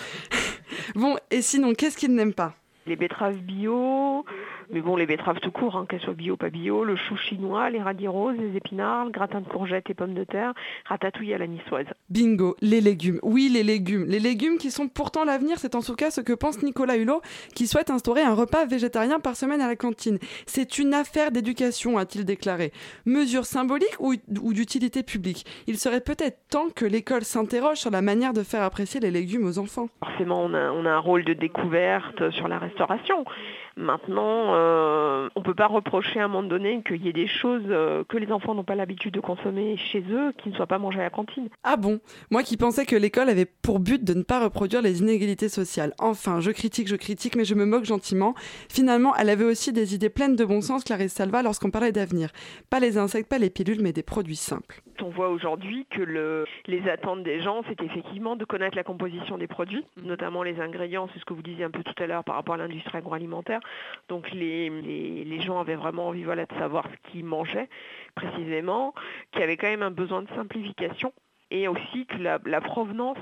[0.94, 2.54] bon, et sinon, qu'est-ce qu'ils n'aiment pas?
[2.86, 4.24] Les betteraves bio,
[4.70, 7.16] mais bon, les betteraves tout court, hein, qu'elles soient bio ou pas bio, le chou
[7.16, 10.52] chinois, les radis roses, les épinards, le gratin de courgettes et pommes de terre,
[10.84, 11.86] ratatouille à la niçoise.
[12.10, 13.18] Bingo, les légumes.
[13.22, 14.04] Oui, les légumes.
[14.06, 17.22] Les légumes qui sont pourtant l'avenir, c'est en tout cas ce que pense Nicolas Hulot,
[17.54, 20.18] qui souhaite instaurer un repas végétarien par semaine à la cantine.
[20.46, 22.72] C'est une affaire d'éducation, a-t-il déclaré.
[23.06, 28.02] Mesure symbolique ou, ou d'utilité publique Il serait peut-être temps que l'école s'interroge sur la
[28.02, 29.88] manière de faire apprécier les légumes aux enfants.
[30.00, 33.24] Forcément, on a, on a un rôle de découverte sur la restauration.
[33.78, 37.28] Maintenant, euh, on ne peut pas reprocher à un moment donné qu'il y ait des
[37.28, 40.66] choses euh, que les enfants n'ont pas l'habitude de consommer chez eux qui ne soient
[40.66, 41.48] pas mangées à la cantine.
[41.62, 42.00] Ah bon?
[42.32, 45.94] Moi qui pensais que l'école avait pour but de ne pas reproduire les inégalités sociales.
[46.00, 48.34] Enfin, je critique, je critique, mais je me moque gentiment.
[48.68, 52.30] Finalement, elle avait aussi des idées pleines de bon sens, Clarisse Salva, lorsqu'on parlait d'avenir.
[52.70, 54.82] Pas les insectes, pas les pilules, mais des produits simples.
[55.00, 59.38] On voit aujourd'hui que le, les attentes des gens, c'est effectivement de connaître la composition
[59.38, 62.24] des produits, notamment les ingrédients, c'est ce que vous disiez un peu tout à l'heure
[62.24, 63.60] par rapport à l'industrie agroalimentaire.
[64.08, 67.68] Donc les, gens avaient vraiment envie voilà, de savoir ce qu'ils mangeaient
[68.14, 68.94] précisément,
[69.32, 71.12] qu'il y avait quand même un besoin de simplification
[71.50, 73.18] et aussi que la provenance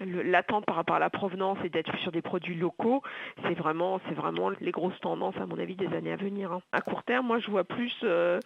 [0.00, 3.02] l'attente par rapport à la provenance et d'être sur des produits locaux,
[3.42, 6.52] c'est vraiment, vraiment les grosses tendances à mon avis des années à venir.
[6.52, 6.60] Hein.
[6.72, 8.38] À court terme, moi je vois plus euh,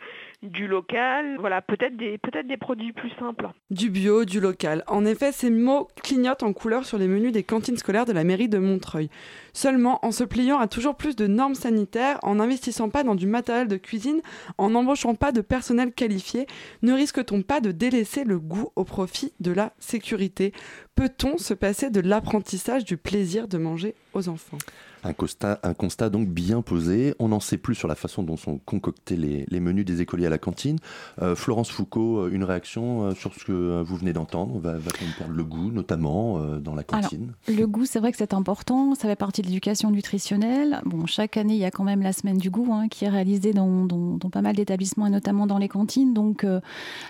[0.43, 3.49] du local, voilà, peut-être des, peut-être des produits plus simples.
[3.71, 4.85] Du bio, du local.
[4.87, 8.25] En effet, ces mots clignotent en couleur sur les menus des cantines scolaires de la
[8.25, 9.11] mairie de Montreuil.
[9.53, 13.27] Seulement, en se pliant à toujours plus de normes sanitaires, en n'investissant pas dans du
[13.27, 14.21] matériel de cuisine,
[14.59, 16.47] en n'embauchant pas de personnel qualifié,
[16.83, 20.53] ne risque-t-on pas de délaisser le goût au profit de la sécurité?
[20.95, 24.59] Peut-on se passer de l'apprentissage du plaisir de manger aux enfants?
[25.05, 27.15] Un constat, un constat donc bien posé.
[27.19, 30.31] On n'en sait plus sur la façon dont sont concoctés les, menus des écoliers à
[30.31, 30.79] la cantine.
[31.21, 34.91] Euh, Florence Foucault, euh, une réaction euh, sur ce que vous venez d'entendre va, va
[35.19, 37.33] perdre le goût, notamment dans la cantine?
[37.49, 38.95] Le goût, c'est vrai que c'est important.
[38.95, 40.81] Ça fait partie de l'éducation nutritionnelle.
[40.85, 43.09] Bon, chaque année, il y a quand même la semaine du goût hein, qui est
[43.09, 46.15] réalisée dans, dans, pas mal d'établissements et notamment dans les cantines.
[46.15, 46.47] Donc,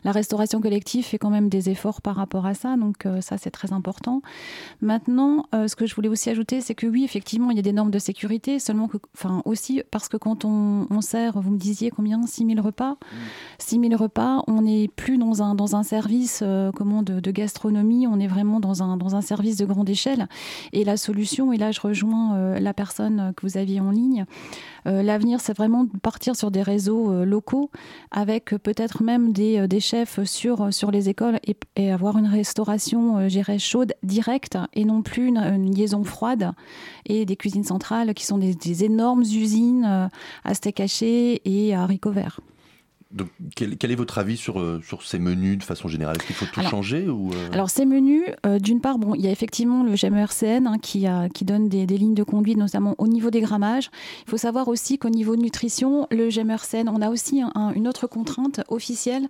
[0.05, 2.77] la restauration collective fait quand même des efforts par rapport à ça.
[2.77, 4.23] Donc, ça, c'est très important.
[4.81, 7.73] Maintenant, ce que je voulais aussi ajouter, c'est que oui, effectivement, il y a des
[7.89, 12.27] de sécurité, seulement que, enfin aussi parce que quand on, sert, vous me disiez combien
[12.27, 12.97] 6 000 repas
[13.59, 13.89] 6 mm.
[13.89, 18.19] 000 repas, on n'est plus dans un, dans un service euh, comment, de, gastronomie, on
[18.19, 20.27] est vraiment dans un, dans un service de grande échelle.
[20.73, 24.27] Et la solution, et là je rejoins euh, la personne que vous aviez en ligne,
[24.87, 27.71] euh, l'avenir c'est vraiment de partir sur des réseaux locaux
[28.11, 31.39] avec peut-être même des, des, chefs sur, sur les écoles
[31.77, 36.53] et, avoir une restauration, j'irais, chaude, directe et non plus une, une liaison froide
[37.07, 40.09] et des cuisines centrales qui sont des, énormes usines euh,
[40.45, 42.41] à steak haché et à haricots verts.
[43.57, 46.17] Quel, est votre avis sur, euh, sur ces menus de façon générale?
[46.17, 47.49] Est-ce qu'il faut tout changer ou euh?
[47.53, 51.09] Alors, ces menus, euh, d'une part, bon, il y a effectivement le GMRCN hein, qui,
[51.09, 53.91] a, qui donne des, des, lignes de conduite, notamment au niveau des grammages.
[54.27, 57.43] Il faut savoir aussi qu'au niveau de nutrition, le GMRCN, on a aussi
[57.75, 59.27] une autre contrainte officielle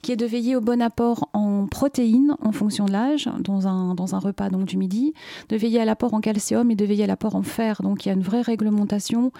[0.00, 3.96] qui est de veiller au bon apport en protéines en fonction de l'âge, dans un,
[3.96, 5.12] dans un repas donc, du midi,
[5.48, 7.82] de veiller à l'apport en calcium et de veiller à l'apport en fer.
[7.82, 9.32] Donc, il y a une vraie réglementation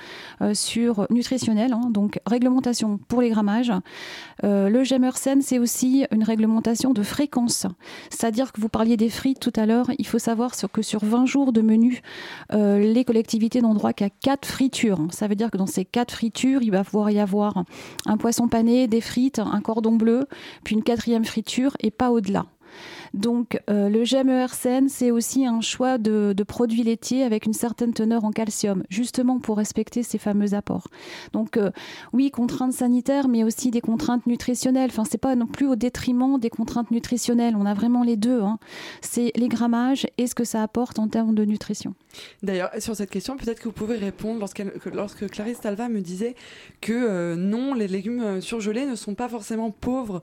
[0.52, 3.72] sur nutritionnelle, hein, donc réglementation pour les grammages
[4.42, 7.66] euh, le Gemersen, c'est aussi une réglementation de fréquence.
[8.10, 11.26] C'est-à-dire que vous parliez des frites tout à l'heure, il faut savoir que sur 20
[11.26, 12.02] jours de menu,
[12.52, 14.98] euh, les collectivités n'ont droit qu'à 4 fritures.
[15.10, 17.64] Ça veut dire que dans ces 4 fritures, il va pouvoir y avoir
[18.06, 20.26] un poisson pané, des frites, un cordon bleu,
[20.64, 22.46] puis une quatrième friture et pas au-delà.
[23.14, 28.24] Donc euh, le GMERCN, c'est aussi un choix de, produits laitiers avec une certaine teneur
[28.24, 30.88] en calcium, justement pour respecter ces fameux apports.
[31.32, 31.70] Donc euh,
[32.12, 34.90] oui, contraintes sanitaires, mais aussi des contraintes nutritionnelles.
[34.90, 37.54] Enfin, c'est pas non plus au détriment des contraintes nutritionnelles.
[37.56, 38.40] On a vraiment les deux.
[38.40, 38.58] Hein.
[39.00, 41.94] C'est les grammages et ce que ça apporte en termes de nutrition.
[42.42, 44.44] D'ailleurs, sur cette question, peut-être que vous pouvez répondre
[44.92, 46.34] lorsque Clarisse Talva me disait
[46.80, 50.20] que euh, non, les légumes surgelés ne sont pas forcément pauvres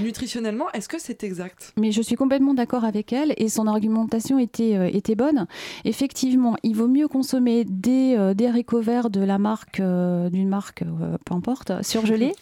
[0.00, 0.70] nutritionnellement.
[0.72, 1.74] Est-ce que c'est exact?
[1.76, 5.46] Mais je suis complètement d'accord avec elle et son argumentation était, euh, était bonne.
[5.84, 10.48] Effectivement, il vaut mieux consommer des, euh, des haricots verts de la marque, euh, d'une
[10.48, 10.84] marque,
[11.24, 12.32] peu importe, surgelés,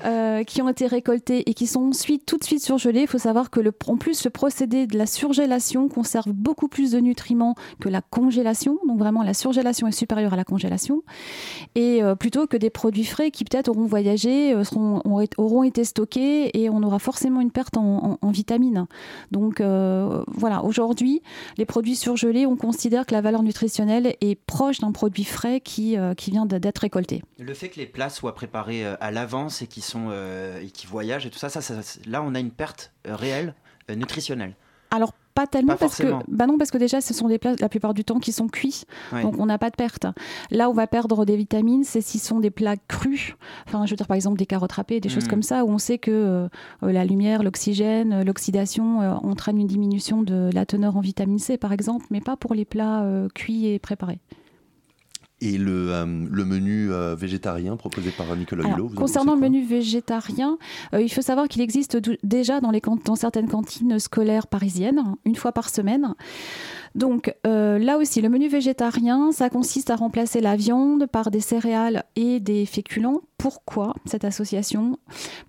[0.46, 3.02] qui ont été récoltés et qui sont ensuite tout de suite surgelés.
[3.02, 6.92] Il faut savoir que le, en plus, le procédé de la surgélation conserve beaucoup plus
[6.92, 8.78] de nutriments que la congélation.
[8.86, 11.02] Donc vraiment, la surgélation est supérieure à la congélation.
[11.74, 15.02] Et plutôt que des produits frais qui peut-être auront voyagé, seront,
[15.36, 18.86] auront été stockés et on aura forcément une perte en, en vitamines.
[19.30, 21.22] Donc euh, voilà, aujourd'hui,
[21.56, 25.96] les produits surgelés, on considère que la valeur nutritionnelle est proche d'un produit frais qui,
[25.96, 27.22] euh, qui vient d'être récolté.
[27.38, 29.82] Le fait que les plats soient préparés euh, à l'avance et qui
[30.86, 31.60] voyagent et tout ça, ça,
[32.06, 33.54] là on a une perte réelle
[33.88, 34.54] nutritionnelle.
[34.96, 37.68] Alors pas tellement parce que bah non parce que déjà ce sont des plats la
[37.68, 38.84] plupart du temps qui sont cuits.
[39.12, 40.06] Donc on n'a pas de perte.
[40.50, 43.36] Là où on va perdre des vitamines c'est si sont des plats crus.
[43.66, 45.28] Enfin je veux dire par exemple des carottes râpées des choses mm.
[45.28, 46.48] comme ça où on sait que euh,
[46.82, 51.58] la lumière l'oxygène euh, l'oxydation euh, entraînent une diminution de la teneur en vitamine C
[51.58, 53.04] par exemple mais pas pour les plats
[53.34, 54.18] cuits et préparés
[55.40, 60.56] et le, euh, le menu euh, végétarien proposé par Nicolas Hulot Concernant le menu végétarien,
[60.94, 65.36] euh, il faut savoir qu'il existe déjà dans, les, dans certaines cantines scolaires parisiennes, une
[65.36, 66.14] fois par semaine.
[66.96, 72.04] Donc là aussi, le menu végétarien, ça consiste à remplacer la viande par des céréales
[72.16, 73.20] et des féculents.
[73.38, 74.98] Pourquoi cette association?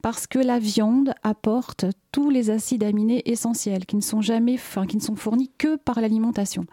[0.01, 4.85] Parce que la viande apporte tous les acides aminés essentiels qui ne sont jamais, enfin,
[4.85, 6.65] qui ne sont fournis que par l'alimentation.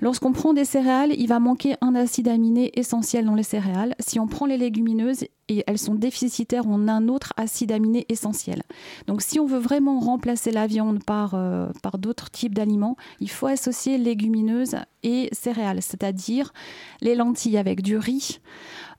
[0.00, 3.94] Lorsqu'on prend des céréales, il va manquer un acide aminé essentiel dans les céréales.
[4.00, 8.62] Si on prend les légumineuses, et elles sont déficitaires en un autre acide aminé essentiel.
[9.08, 13.28] Donc si on veut vraiment remplacer la viande par, euh, par d'autres types d'aliments, il
[13.28, 16.52] faut associer légumineuses et céréales, c'est-à-dire
[17.00, 18.38] les lentilles avec du riz,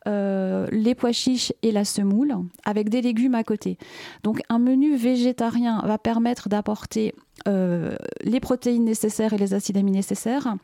[0.08, 2.36] euh, les pois chiches et la semoule,
[2.66, 3.78] avec des légumes à côté.
[4.24, 7.14] Donc un menu végétarien va permettre d'apporter
[7.48, 10.56] euh, les protéines nécessaires et les acides aminés nécessaires.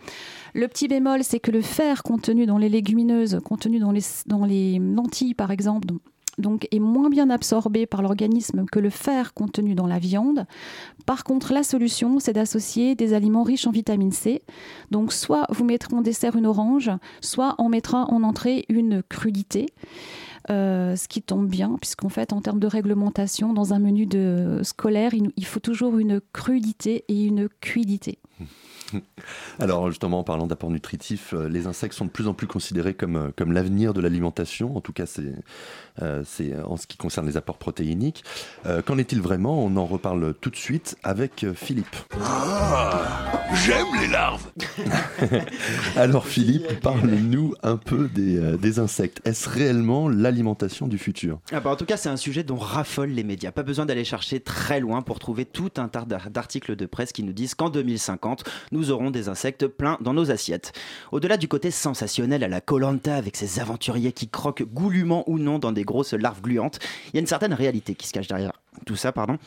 [0.53, 4.45] Le petit bémol, c'est que le fer contenu dans les légumineuses, contenu dans les, dans
[4.45, 5.89] les lentilles par exemple,
[6.37, 10.45] donc est moins bien absorbé par l'organisme que le fer contenu dans la viande.
[11.05, 14.43] Par contre, la solution, c'est d'associer des aliments riches en vitamine C.
[14.91, 19.67] Donc, soit vous mettrez en dessert une orange, soit on mettra en entrée une crudité.
[20.49, 24.61] Euh, ce qui tombe bien, puisqu'en fait, en termes de réglementation, dans un menu de
[24.63, 28.19] scolaire, il, faut toujours une crudité et une cuidité.
[29.59, 32.93] Alors justement, en parlant d'apport nutritif, euh, les insectes sont de plus en plus considérés
[32.93, 34.75] comme, euh, comme l'avenir de l'alimentation.
[34.75, 35.33] En tout cas, c'est
[36.01, 36.23] euh,
[36.65, 38.23] en ce qui concerne les apports protéiniques.
[38.85, 39.63] Qu'en est-il vraiment?
[39.63, 41.95] On en reparle tout de suite avec Philippe.
[42.21, 44.51] Ah, j'aime les larves
[45.95, 49.21] Alors Philippe, parle-nous un peu des, des insectes.
[49.25, 51.39] Est-ce réellement l'alimentation du futur?
[51.51, 53.51] Ah bah En tout cas, c'est un sujet dont raffolent les médias.
[53.51, 57.23] Pas besoin d'aller chercher très loin pour trouver tout un tas d'articles de presse qui
[57.23, 60.73] nous disent qu'en 2050, nous aurons des insectes pleins dans nos assiettes.
[61.11, 65.59] Au-delà du côté sensationnel à la Colanta avec ces aventuriers qui croquent goulûment ou non
[65.59, 68.53] dans des grosses larves gluantes, il y a une certaine réalité qui se cache derrière
[68.85, 69.37] tout ça, pardon.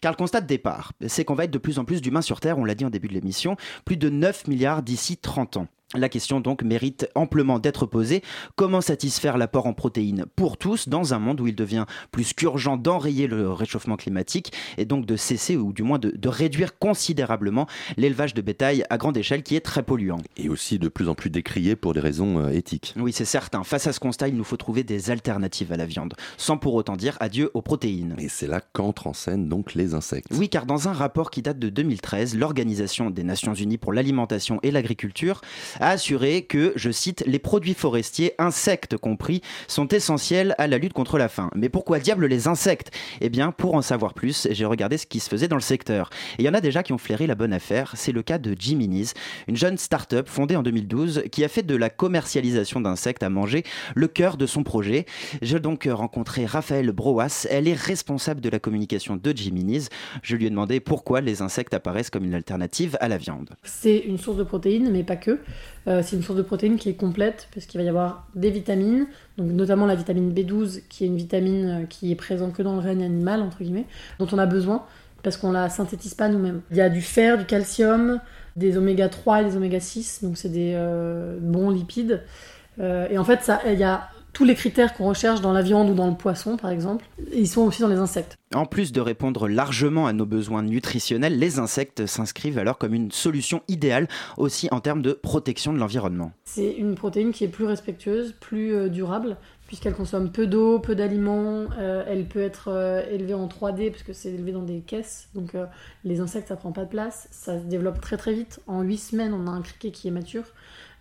[0.00, 2.40] Car le constat de départ, c'est qu'on va être de plus en plus d'humains sur
[2.40, 5.68] Terre, on l'a dit en début de l'émission, plus de 9 milliards d'ici 30 ans.
[5.94, 8.22] La question donc mérite amplement d'être posée.
[8.56, 12.78] Comment satisfaire l'apport en protéines pour tous dans un monde où il devient plus qu'urgent
[12.78, 17.66] d'enrayer le réchauffement climatique et donc de cesser ou du moins de, réduire considérablement
[17.98, 20.16] l'élevage de bétail à grande échelle qui est très polluant?
[20.38, 22.94] Et aussi de plus en plus décrié pour des raisons euh, éthiques.
[22.96, 23.62] Oui, c'est certain.
[23.62, 26.72] Face à ce constat, il nous faut trouver des alternatives à la viande, sans pour
[26.74, 28.16] autant dire adieu aux protéines.
[28.18, 30.28] Et c'est là qu'entrent en scène donc les insectes.
[30.30, 34.58] Oui, car dans un rapport qui date de 2013, l'Organisation des Nations Unies pour l'alimentation
[34.62, 35.42] et l'agriculture
[35.82, 40.92] a assuré que, je cite, les produits forestiers, insectes compris, sont essentiels à la lutte
[40.92, 41.50] contre la faim.
[41.56, 42.92] Mais pourquoi diable les insectes?
[43.20, 46.08] Eh bien, pour en savoir plus, j'ai regardé ce qui se faisait dans le secteur.
[46.38, 47.92] Et il y en a déjà qui ont flairé la bonne affaire.
[47.96, 49.14] C'est le cas de Jiminy's,
[49.48, 53.64] une jeune start-up fondée en 2012 qui a fait de la commercialisation d'insectes à manger
[53.96, 55.04] le cœur de son projet.
[55.42, 57.46] J'ai donc rencontré Raphaël Broas.
[57.50, 59.88] Elle est responsable de la communication de Jiminy's.
[60.22, 63.50] Je lui ai demandé pourquoi les insectes apparaissent comme une alternative à la viande.
[63.64, 65.40] C'est une source de protéines, mais pas que.
[65.88, 68.50] Euh, c'est une source de protéines qui est complète parce qu'il va y avoir des
[68.50, 72.62] vitamines, donc notamment la vitamine B12 qui est une vitamine euh, qui est présente que
[72.62, 73.86] dans le règne animal entre guillemets,
[74.18, 74.84] dont on a besoin
[75.22, 76.62] parce qu'on la synthétise pas nous-mêmes.
[76.70, 78.20] Il y a du fer, du calcium,
[78.56, 82.22] des oméga 3 et des oméga 6, donc c'est des euh, bons lipides.
[82.80, 85.90] et en fait, ça, il y a tous les critères qu'on recherche dans la viande
[85.90, 88.38] ou dans le poisson, par exemple, ils sont aussi dans les insectes.
[88.54, 93.10] En plus de répondre largement à nos besoins nutritionnels, les insectes s'inscrivent alors comme une
[93.10, 96.32] solution idéale aussi en termes de protection de l'environnement.
[96.44, 100.94] C'est une protéine qui est plus respectueuse, plus euh, durable, puisqu'elle consomme peu d'eau, peu
[100.94, 105.28] d'aliments, euh, elle peut être euh, élevée en 3D puisque c'est élevé dans des caisses,
[105.34, 105.56] donc
[106.04, 108.60] les insectes ça prend pas de place, ça se développe très très vite.
[108.66, 110.44] En 8 semaines on a un criquet qui est mature.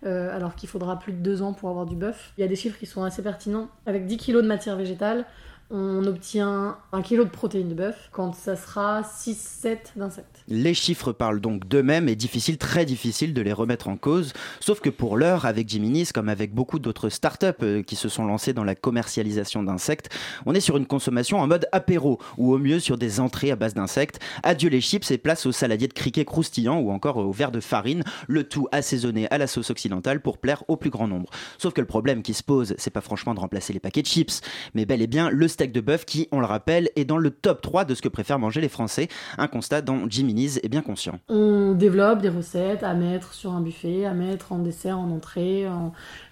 [0.03, 2.33] Euh, alors qu'il faudra plus de deux ans pour avoir du bœuf.
[2.37, 3.69] Il y a des chiffres qui sont assez pertinents.
[3.85, 5.25] Avec 10 kg de matière végétale,
[5.71, 10.43] on obtient un kilo de protéines de bœuf quand ça sera 6-7 d'insectes.
[10.49, 14.33] Les chiffres parlent donc d'eux-mêmes et difficile, très difficile de les remettre en cause.
[14.59, 18.25] Sauf que pour l'heure, avec Jiminis, comme avec beaucoup d'autres startups euh, qui se sont
[18.25, 20.09] lancées dans la commercialisation d'insectes,
[20.45, 23.55] on est sur une consommation en mode apéro ou au mieux sur des entrées à
[23.55, 24.19] base d'insectes.
[24.43, 27.61] Adieu les chips et place aux saladiers de criquets croustillants ou encore au verre de
[27.61, 31.29] farine, le tout assaisonné à la sauce occidentale pour plaire au plus grand nombre.
[31.57, 34.07] Sauf que le problème qui se pose, c'est pas franchement de remplacer les paquets de
[34.07, 34.41] chips,
[34.73, 37.61] mais bel et bien le de bœuf qui, on le rappelle, est dans le top
[37.61, 39.07] 3 de ce que préfèrent manger les Français.
[39.37, 41.19] Un constat dont Jiminy's est bien conscient.
[41.29, 45.67] On développe des recettes à mettre sur un buffet, à mettre en dessert, en entrée,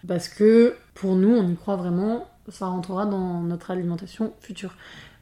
[0.07, 4.73] parce que pour nous, on y croit vraiment, ça rentrera dans notre alimentation future.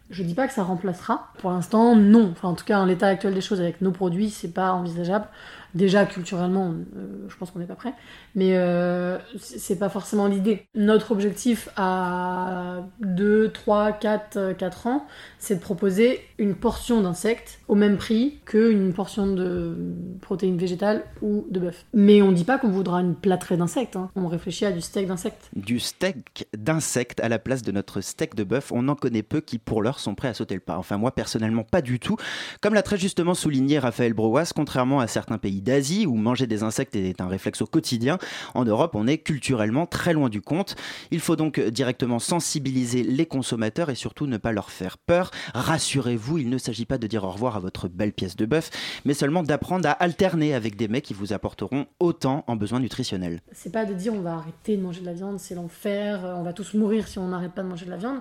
[0.10, 1.28] Je dis pas que ça remplacera.
[1.40, 2.30] Pour l'instant, non.
[2.32, 5.28] Enfin, en tout cas, en l'état actuel des choses avec nos produits, c'est pas envisageable.
[5.76, 7.94] Déjà, culturellement, euh, je pense qu'on n'est pas prêt.
[8.36, 10.68] Mais euh, c'est pas forcément l'idée.
[10.76, 15.06] Notre objectif à 2, 3, 4, 4 ans,
[15.40, 19.78] c'est de proposer une portion d'insectes au même prix qu'une portion de
[20.22, 21.86] protéines végétales ou de bœuf.
[21.94, 23.96] Mais on dit pas qu'on voudra une plâtrée d'insectes.
[23.96, 24.10] Hein.
[24.16, 25.50] On réfléchit à du steak d'insectes.
[25.56, 29.42] Du steak d'insectes à la place de notre steak de bœuf, on en connaît peu
[29.42, 30.78] qui, pour l'heure, sont prêts à sauter le pas.
[30.78, 32.18] Enfin, moi, personnellement, pas du tout.
[32.62, 36.64] Comme l'a très justement souligné Raphaël Brouas, contrairement à certains pays d'Asie où manger des
[36.64, 38.18] insectes est un réflexe au quotidien.
[38.54, 40.76] En Europe, on est culturellement très loin du compte.
[41.12, 45.32] Il faut donc directement sensibiliser les consommateurs et surtout ne pas leur faire peur.
[45.54, 48.70] Rassurez-vous, il ne s'agit pas de dire au revoir à votre belle pièce de bœuf,
[49.06, 53.42] mais seulement d'apprendre à alterner avec des mets qui vous apporteront autant en besoins nutritionnels.
[53.52, 56.44] C'est pas de dire on va arrêter de manger de la viande, c'est l'enfer, on
[56.44, 58.20] va tous mourir si on n'arrête pas de manger de la viande.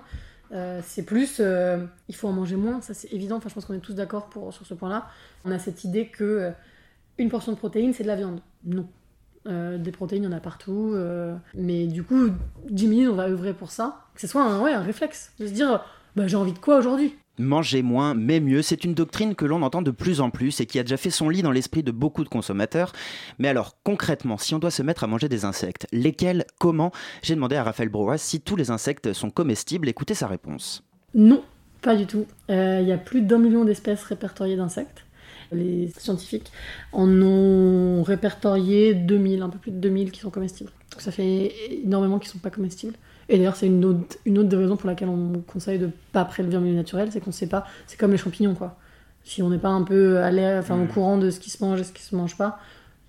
[0.53, 3.37] Euh, c'est plus, euh, il faut en manger moins, ça c'est évident.
[3.37, 5.07] Enfin, je pense qu'on est tous d'accord sur ce point-là.
[5.45, 6.51] On a cette idée que euh,
[7.17, 8.41] une portion de protéines c'est de la viande.
[8.65, 8.87] Non,
[9.45, 10.95] des protéines il y en a partout.
[11.53, 12.29] mais du coup,
[12.69, 14.05] 10 minutes on va œuvrer pour ça.
[14.13, 15.81] Que ce soit un, ouais, un réflexe de se dire,
[16.15, 17.15] bah, j'ai envie de quoi aujourd'hui?
[17.39, 20.65] Manger moins, mais mieux, c'est une doctrine que l'on entend de plus en plus et
[20.65, 22.93] qui a déjà fait son lit dans l'esprit de beaucoup de consommateurs.
[23.37, 26.91] Mais alors, concrètement, si on doit se mettre à manger des insectes, lesquels, comment?
[27.21, 29.87] J'ai demandé à Raphaël Broas si tous les insectes sont comestibles.
[29.87, 30.83] Écoutez sa réponse.
[31.13, 31.43] Non,
[31.83, 32.25] pas du tout.
[32.49, 35.05] Euh, il y a plus d'un million d'espèces répertoriées d'insectes.
[35.51, 36.51] Les scientifiques
[36.91, 40.71] en ont répertorié 2000, un peu plus de 2000 qui sont comestibles.
[40.91, 42.95] Donc ça fait énormément qui ne sont pas comestibles.
[43.29, 46.25] Et d'ailleurs, c'est une autre, une autre des raisons pour laquelle on conseille de pas
[46.25, 47.65] prélever en milieu naturel, c'est qu'on sait pas.
[47.85, 48.77] C'est comme les champignons, quoi.
[49.23, 50.29] Si on n'est pas un peu à
[50.59, 50.87] enfin, au mm.
[50.87, 52.59] courant de ce qui se mange et ce qui se mange pas,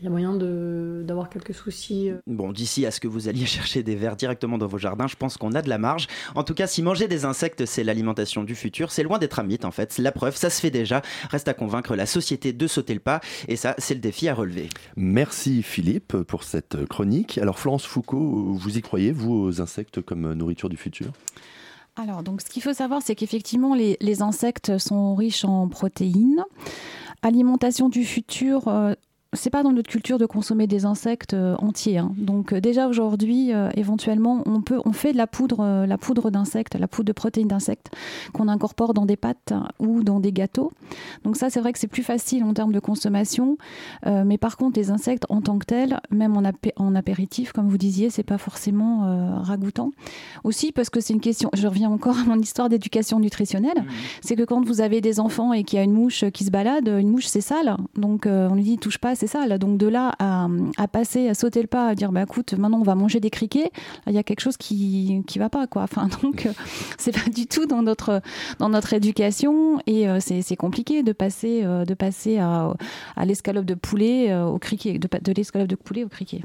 [0.00, 2.10] il y a moyen d'avoir quelques soucis.
[2.10, 2.18] Euh.
[2.26, 5.16] Bon, d'ici à ce que vous alliez chercher des vers directement dans vos jardins, je
[5.16, 6.06] pense qu'on a de la marge.
[6.34, 9.44] En tout cas, si manger des insectes, c'est l'alimentation du futur, c'est loin d'être un
[9.44, 9.98] mythe en fait.
[9.98, 11.02] La preuve, ça se fait déjà.
[11.30, 13.20] Reste à convaincre la société de sauter le pas.
[13.48, 14.68] Et ça, c'est le défi à relever.
[14.96, 17.38] Merci Philippe pour cette chronique.
[17.38, 21.12] Alors Florence Foucault, vous y croyez, vous, aux insectes comme nourriture du futur?
[21.96, 26.44] Alors, donc, ce qu'il faut savoir, c'est qu'effectivement, les, les, insectes sont riches en protéines.
[27.22, 28.94] Alimentation du futur, euh,
[29.34, 31.98] c'est pas dans notre culture de consommer des insectes euh, entiers.
[31.98, 32.12] Hein.
[32.16, 36.30] Donc euh, déjà aujourd'hui, euh, éventuellement, on peut, on fait de la poudre, la poudre
[36.30, 37.90] d'insectes, la poudre de protéines d'insectes
[38.32, 40.72] qu'on incorpore dans des pâtes ou dans des gâteaux.
[41.24, 43.58] Donc ça, c'est vrai que c'est plus facile en termes de consommation.
[44.06, 46.42] mais par contre, les insectes en tant que tels, même en,
[46.76, 49.90] en apéritif, comme vous disiez, c'est pas forcément ragoûtant.
[50.44, 51.50] Aussi parce que c'est une question.
[51.54, 53.82] Je reviens encore à mon histoire d'éducation nutritionnelle.
[53.82, 53.90] Mmh.
[54.22, 56.50] C'est que quand vous avez des enfants et qu'il y a une mouche qui se
[56.50, 57.76] balade, une mouche c'est sale.
[57.96, 59.46] Donc on lui dit touche pas c'est ça.
[59.46, 59.58] Là.
[59.58, 62.84] Donc de là à, passer, à sauter le pas, à dire bah écoute, maintenant on
[62.84, 63.70] va manger des criquets,
[64.06, 65.82] il y a quelque chose qui qui va pas quoi.
[65.82, 66.52] Enfin donc euh,
[66.98, 68.22] c'est pas du tout dans notre
[68.58, 72.74] dans notre éducation et euh, c'est compliqué de passer euh, de passer à,
[73.16, 76.42] à l'escalope de poulet au criquet, de, de l'escalope de poulet au criquet.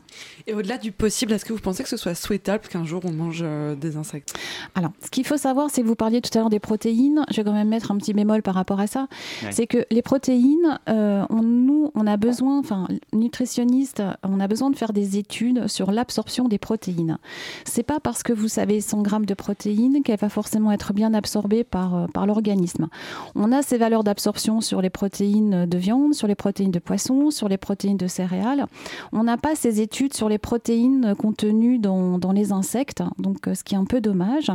[0.48, 3.12] Et au-delà du possible, est-ce que vous pensez que ce soit souhaitable qu'un jour on
[3.12, 3.46] mange
[3.80, 4.34] des insectes?
[4.74, 7.24] Alors ce qu'il faut savoir, c'est que vous parliez tout à l'heure des protéines.
[7.30, 9.08] Je vais quand même mettre un petit bémol par rapport à ça.
[9.52, 14.76] C'est que les protéines, on, nous on a besoin enfin, nutritionniste, on a besoin de
[14.76, 17.18] faire des études sur l'absorption des protéines.
[17.66, 21.14] C'est pas parce que vous savez 100 grammes de protéines qu'elle va forcément être bien
[21.14, 22.88] absorbée par, euh, par l'organisme.
[23.36, 27.32] On a ces valeurs d'absorption sur les protéines de viande, sur les protéines de poisson,
[27.32, 28.66] sur les protéines de céréales.
[29.12, 33.54] On n'a pas ces études sur les protéines contenues dans, dans, les insectes, donc euh,
[33.54, 34.50] ce qui est un peu dommage.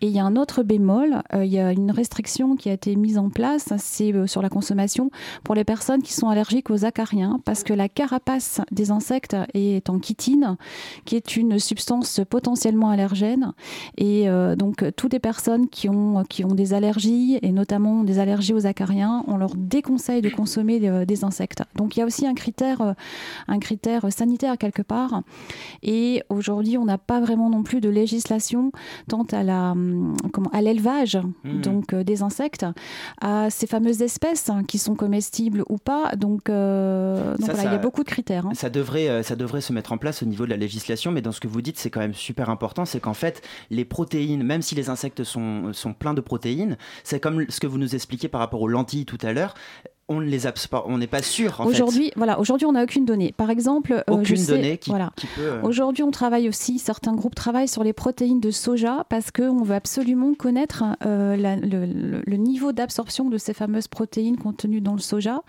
[0.00, 2.72] Et il y a un autre bémol, euh, il y a une restriction qui a
[2.72, 5.10] été mise en place, c'est sur la consommation
[5.44, 9.88] pour les personnes qui sont allergiques aux acariens parce que la carapace des insectes est
[9.88, 10.56] en chitine,
[11.04, 13.52] qui est une substance potentiellement allergène.
[13.96, 18.18] Et euh, donc, toutes les personnes qui ont, qui ont des allergies, et notamment des
[18.18, 21.62] allergies aux acariens, on leur déconseille de consommer euh, des insectes.
[21.76, 22.92] Donc, il y a aussi un critère, euh,
[23.48, 25.22] un critère sanitaire quelque part.
[25.82, 28.72] Et aujourd'hui, on n'a pas vraiment non plus de législation
[29.08, 31.60] tant à la, hum, comment, à l'élevage mmh.
[31.60, 32.66] donc des insectes,
[33.20, 36.14] à ces fameuses espèces hein, qui sont comestibles ou pas.
[36.16, 36.50] Donc,
[37.36, 38.46] donc voilà, il y a beaucoup de critères.
[38.46, 38.54] Hein.
[38.54, 41.22] Ça, devrait, euh, ça devrait se mettre en place au niveau de la législation, mais
[41.22, 44.42] dans ce que vous dites, c'est quand même super important, c'est qu'en fait, les protéines,
[44.42, 47.94] même si les insectes sont, sont pleins de protéines, c'est comme ce que vous nous
[47.94, 49.54] expliquiez par rapport aux lentilles tout à l'heure,
[50.12, 50.46] on ne les
[50.86, 51.60] on n'est pas sûr.
[51.64, 53.32] Aujourd'hui, voilà, aujourd'hui, on n'a aucune donnée.
[53.36, 55.12] Par exemple, euh, aucune donnée qui, voilà.
[55.16, 55.26] peut.
[55.40, 56.78] Euh, aujourd'hui, on travaille aussi.
[56.78, 62.36] Certains groupes travaillent sur les protéines de soja parce qu'on veut absolument connaître euh, le,
[62.36, 65.42] niveau d'absorption de ces fameuses protéines contenues dans le soja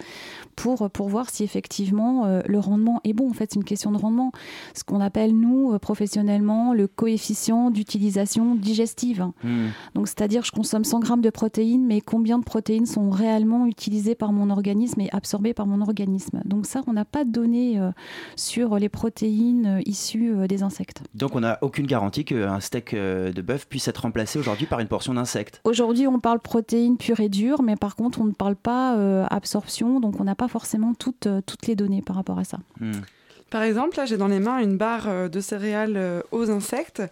[0.56, 3.30] pour pour voir si effectivement le rendement est bon.
[3.30, 4.32] En fait, c'est une question de rendement.
[4.76, 9.26] Ce qu'on appelle nous professionnellement le coefficient d'utilisation digestive.
[9.44, 9.70] Hmm.
[9.96, 14.16] Donc, c'est-à-dire, je consomme 100 grammes de protéines, mais combien de protéines sont réellement utilisées
[14.16, 16.42] par mon organisme et absorbé par mon organisme.
[16.46, 17.92] Donc ça, on n'a pas de données euh,
[18.36, 21.02] sur les protéines euh, issues euh, des insectes.
[21.14, 24.88] Donc on n'a aucune garantie qu'un steak de bœuf puisse être remplacé aujourd'hui par une
[24.88, 25.60] portion d'insectes.
[25.64, 28.94] Aujourd'hui, on parle protéines pures et dures, mais par contre, on ne parle pas
[29.28, 32.60] absorption, donc on n'a pas forcément toutes, toutes les données par rapport à ça.
[32.80, 33.02] Hmm.
[33.50, 37.04] Par exemple, là, j'ai dans les mains une barre de céréales aux insectes.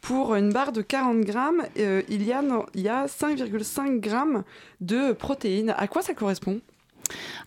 [0.00, 4.44] Pour une barre de 40 grammes, il y a, a 5,5 grammes
[4.80, 5.74] de protéines.
[5.76, 6.60] À quoi ça correspond?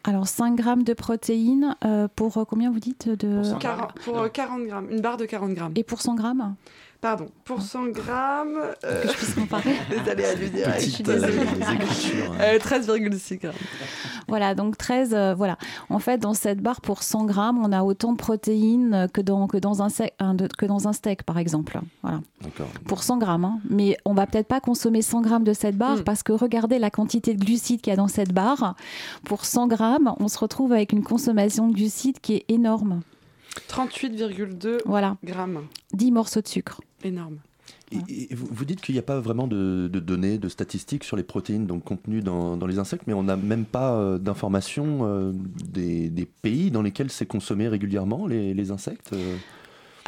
[0.03, 3.49] Alors 5 grammes de protéines euh, pour euh, combien vous dites de...
[3.49, 5.73] Pour, 40, pour, euh, 40 grammes, une barre de 40 grammes.
[5.75, 6.55] Et pour 100 grammes?
[7.01, 8.61] Pardon, pour 100 grammes.
[8.83, 9.73] euh, Que je puisse comparer.
[9.89, 10.81] Les aléas du direct.
[10.85, 11.33] Je suis désolée.
[12.39, 13.53] Euh, 13,6 grammes.
[14.27, 15.57] Voilà, donc 13, euh, voilà.
[15.89, 19.47] En fait, dans cette barre, pour 100 grammes, on a autant de protéines que dans,
[19.47, 21.79] que dans, un, se- un de- que dans un steak, par exemple.
[22.03, 22.19] Voilà.
[22.41, 22.67] D'accord.
[22.85, 23.45] Pour 100 grammes.
[23.45, 23.59] hein.
[23.67, 26.91] Mais on va peut-être pas consommer 100 grammes de cette barre parce que regardez la
[26.91, 28.75] quantité de glucides qu'il y a dans cette barre.
[29.25, 33.01] Pour 100 grammes, on se retrouve avec une consommation de glucides qui est énorme.
[33.67, 35.17] 38,2 Voilà.
[35.25, 35.65] grammes.
[35.93, 36.79] 10 morceaux de sucre.
[37.03, 37.37] Énorme.
[37.91, 41.03] Et, et vous, vous dites qu'il n'y a pas vraiment de, de données, de statistiques
[41.03, 44.17] sur les protéines donc contenues dans, dans les insectes, mais on n'a même pas euh,
[44.17, 49.37] d'informations euh, des, des pays dans lesquels c'est consommé régulièrement, les, les insectes euh?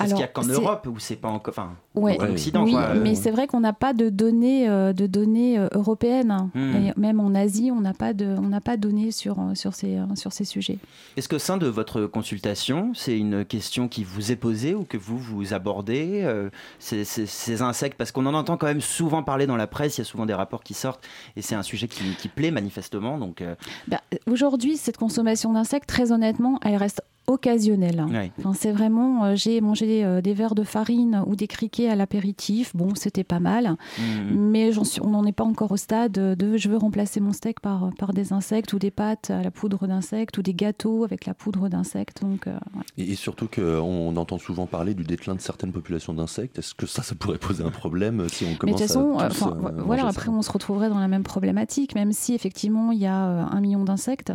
[0.02, 1.54] Est-ce qu'il n'y a qu'en Europe où c'est pas encore.
[1.56, 2.20] Enfin, Ouais.
[2.22, 2.82] en Occident, oui, quoi.
[2.82, 6.50] euh, mais c'est vrai qu'on n'a pas de données, euh, de données euh, européennes.
[6.56, 6.76] Hmm.
[6.76, 9.74] Et même en Asie, on n'a pas de, on n'a pas de données sur, sur,
[9.76, 10.80] ces, sur ces sujets.
[11.18, 14.98] Est-ce qu'au sein de votre consultation, c'est une question qui vous est posée ou que
[14.98, 17.98] vous vous abordez euh, ces, ces- ces insectes?
[17.98, 20.26] Parce qu'on en entend quand même souvent parler dans la presse, il y a souvent
[20.26, 23.18] des rapports qui sortent et c'est un sujet qui, qui plaît manifestement.
[23.18, 23.54] Donc, euh,
[23.88, 28.06] Bah, Aujourd'hui, cette consommation d'insectes, très honnêtement, elle reste occasionnelle.
[28.12, 28.32] Ouais.
[28.40, 31.96] Enfin, c'est vraiment, euh, j'ai mangé euh, des verres de farine ou des criquets à
[31.96, 32.76] l'apéritif.
[32.76, 34.38] Bon, c'était pas mal, Mhm.
[34.52, 37.32] mais j'en suis, on n'en est pas encore au stade de je veux remplacer mon
[37.34, 41.04] steak par, par des insectes ou des pâtes à la poudre d'insectes ou des gâteaux
[41.04, 42.22] avec la poudre d'insectes.
[42.22, 42.84] Donc, euh, ouais.
[42.98, 46.60] et, et surtout qu'on entend souvent parler du déclin de certaines populations d'insectes.
[46.60, 49.18] Est-ce que ça, ça pourrait poser un problème si on Mais de commence toute façon,
[49.18, 49.30] à euh,
[49.68, 53.00] euh, voilà, après ça on se retrouverait dans la même problématique, même si effectivement il
[53.00, 54.34] y a un million d'insectes,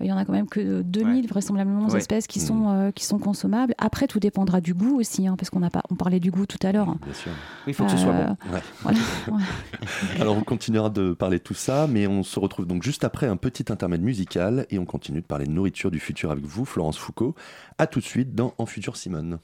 [0.00, 1.98] il y en a quand même que 2000 vraisemblablement Ouais.
[1.98, 2.42] espèces qui Mm.
[2.42, 3.74] sont euh, qui sont consommables.
[3.78, 6.46] Après, tout dépendra du goût aussi, hein, parce qu'on n'a pas, on parlait du goût
[6.46, 6.77] tout à l'heure.
[6.86, 7.30] Bien sûr.
[7.66, 8.54] il faut que ce soit Euh, bon.
[8.54, 8.60] Ouais.
[8.82, 8.98] Voilà,
[9.32, 9.42] ouais.
[10.20, 13.26] Alors on continuera de parler de tout ça, mais on se retrouve donc juste après
[13.26, 16.64] un petit intermède musical et on continue de parler de nourriture du futur avec vous,
[16.64, 17.34] Florence Foucault.
[17.78, 19.38] À tout de suite dans En Futur Simone.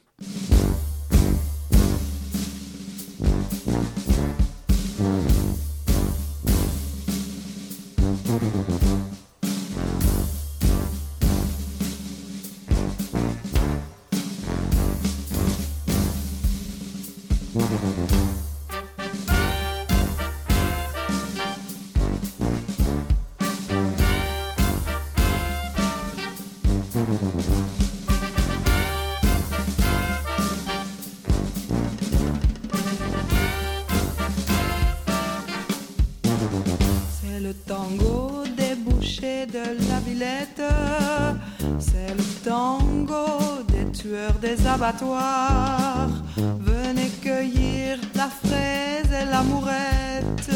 [44.56, 46.08] Des abattoirs.
[46.36, 50.50] Venez cueillir la fraise et l'amourette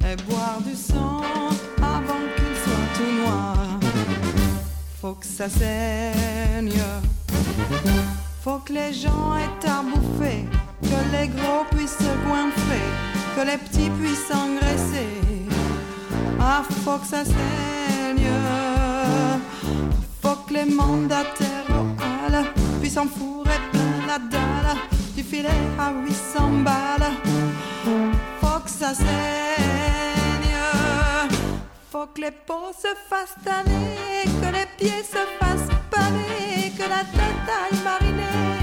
[0.00, 1.22] et boire du sang
[1.78, 3.56] avant qu'il soit tout noir.
[5.00, 6.72] Faut que ça saigne.
[8.42, 10.44] Faut que les gens aient à bouffer,
[10.82, 12.86] que les gros puissent se coinfrer,
[13.34, 15.12] que les petits puissent engraisser.
[16.40, 18.30] Ah, faut que ça saigne.
[20.22, 21.65] Faut que les mandataires
[22.86, 23.72] 800 fourrettes,
[24.06, 24.76] la dalle,
[25.16, 27.10] du filet à 800 balles.
[28.40, 30.56] Faut que ça saigne,
[31.90, 37.02] faut que les peaux se fassent tanner, que les pieds se fassent paner, que la
[37.18, 38.54] tête aille mariner.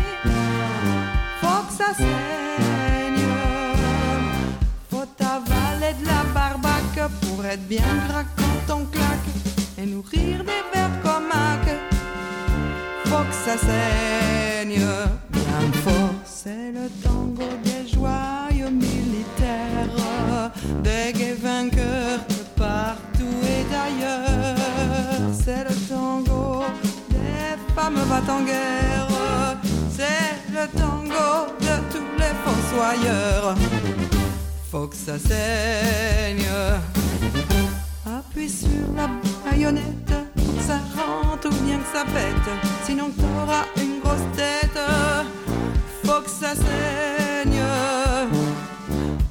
[1.41, 3.27] Faut que ça saigne,
[4.89, 9.29] faut avaler de la barbaque pour être bien gras quand on claque
[9.77, 11.92] et nourrir des vers comme un
[13.23, 14.85] faut que ça saigne
[15.31, 16.13] bien fort.
[16.25, 20.51] C'est le tango des joyeux militaires,
[20.83, 24.57] des gays vainqueurs de partout et d'ailleurs.
[25.31, 26.63] C'est le tango
[27.09, 29.07] des femmes battent en guerre.
[29.95, 33.55] C'est le tango de tous les fossoyeurs.
[34.69, 36.45] Faut que ça saigne.
[38.05, 38.67] Appuie sur
[38.97, 39.07] la
[39.49, 40.22] baïonnette
[40.67, 42.49] ça rentre ou bien que ça pète.
[42.85, 44.79] Sinon t'auras une grosse tête.
[46.05, 47.63] Faut que ça saigne.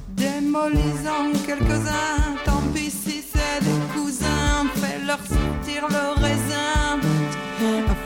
[0.09, 4.65] Démolisant quelques-uns, tant pis si c'est des cousins.
[4.75, 6.99] Fais-leur sortir le raisin.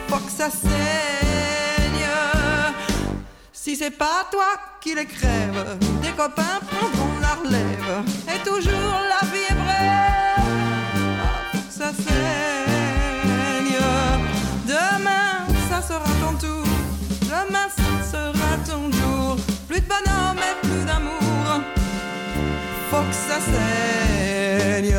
[0.08, 2.10] Faut que ça saigne.
[3.52, 8.04] Si c'est pas toi qui les crève, des copains prendront la relève.
[8.34, 10.48] Et toujours la vie est brève.
[11.70, 12.57] Ça saigne.
[18.68, 21.64] Plus de bonhomme et plus d'amour.
[22.90, 24.94] Faut que ça saigne.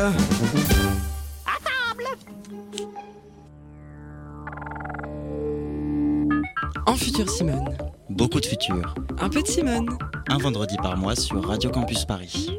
[6.87, 7.77] En futur Simone.
[8.09, 8.95] Beaucoup de futur.
[9.19, 9.89] Un peu de Simone.
[10.29, 12.49] Un vendredi par mois sur Radio Campus Paris.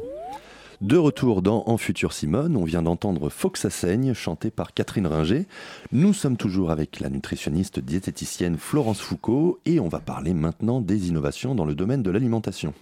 [0.81, 4.73] De retour dans En Futur Simone, on vient d'entendre Faut que ça saigne, chanté par
[4.73, 5.45] Catherine Ringer.
[5.91, 11.07] Nous sommes toujours avec la nutritionniste diététicienne Florence Foucault et on va parler maintenant des
[11.07, 12.73] innovations dans le domaine de l'alimentation.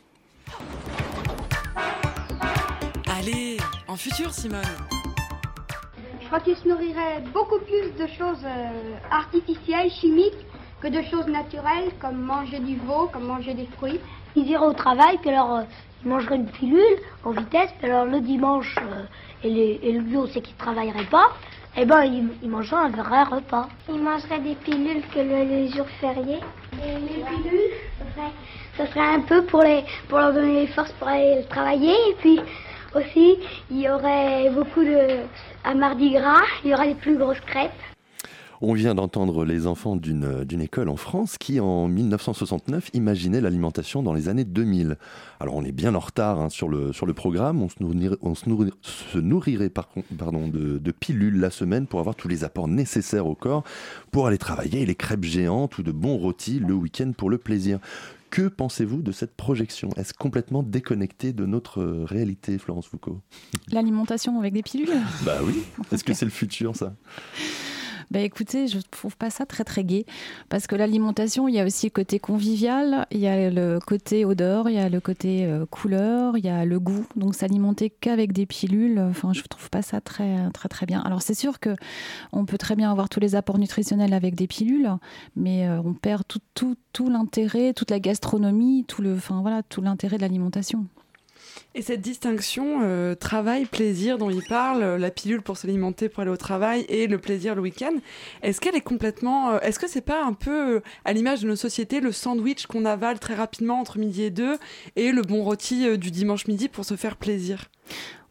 [3.05, 3.57] Allez,
[3.89, 4.61] en futur Simone.
[6.21, 10.45] Je crois qu'ils se nourriraient beaucoup plus de choses euh, artificielles, chimiques,
[10.79, 13.99] que de choses naturelles, comme manger du veau, comme manger des fruits.
[14.37, 15.63] Ils iraient au travail, puis alors
[16.03, 19.03] ils mangeraient une pilule en vitesse, alors le dimanche euh,
[19.43, 21.31] et, les- et le jour c'est qu'ils ne travailleraient pas,
[21.77, 23.67] eh ben ils, ils mangeraient un vrai repas.
[23.89, 26.39] Ils mangeraient des pilules que le, les jours fériés.
[26.83, 27.71] Et les pilules,
[28.77, 31.93] ce serait, un peu pour, les, pour leur donner les forces pour aller travailler.
[32.09, 32.39] Et puis
[32.95, 33.37] aussi,
[33.69, 35.19] il y aurait beaucoup de...
[35.63, 37.71] À Mardi Gras, il y aurait des plus grosses crêpes.
[38.61, 44.11] On vient d'entendre les enfants d'une école en France qui, en 1969, imaginait l'alimentation dans
[44.13, 44.97] les années 2000.
[45.39, 48.17] Alors on est bien en retard hein, sur, le, sur le programme, on se nourrirait,
[48.21, 49.87] on se nourri- se nourrirait par
[50.17, 53.63] pardon, de, de pilules la semaine pour avoir tous les apports nécessaires au corps
[54.11, 57.79] pour aller travailler, les crêpes géantes ou de bons rôtis le week-end pour le plaisir.
[58.29, 59.89] Que pensez-vous de cette projection?
[59.95, 63.21] Est-ce complètement déconnecté de notre réalité, Florence Foucault?
[63.71, 64.89] L'alimentation avec des pilules?
[65.25, 66.93] Bah oui, est-ce que c'est le futur ça?
[68.11, 70.07] Bah écoutez, je trouve pas ça très très gai
[70.49, 74.25] parce que l'alimentation, il y a aussi le côté convivial, il y a le côté
[74.25, 77.05] odeur, il y a le côté euh, couleur, il y a le goût.
[77.15, 81.01] Donc s'alimenter qu'avec des pilules, enfin je trouve pas ça très très très bien.
[81.01, 81.75] Alors c'est sûr que
[82.31, 84.89] on peut très bien avoir tous les apports nutritionnels avec des pilules,
[85.35, 89.61] mais euh, on perd tout tout tout l'intérêt, toute la gastronomie, tout le enfin voilà,
[89.61, 90.87] tout l'intérêt de l'alimentation.
[91.75, 96.31] Et cette distinction euh, travail-plaisir dont il parle, euh, la pilule pour s'alimenter pour aller
[96.31, 97.93] au travail et le plaisir le week-end,
[98.41, 99.51] est-ce qu'elle est complètement.
[99.51, 102.85] euh, est-ce que c'est pas un peu à l'image de nos sociétés le sandwich qu'on
[102.85, 104.57] avale très rapidement entre midi et deux
[104.95, 107.69] et le bon rôti du dimanche midi pour se faire plaisir?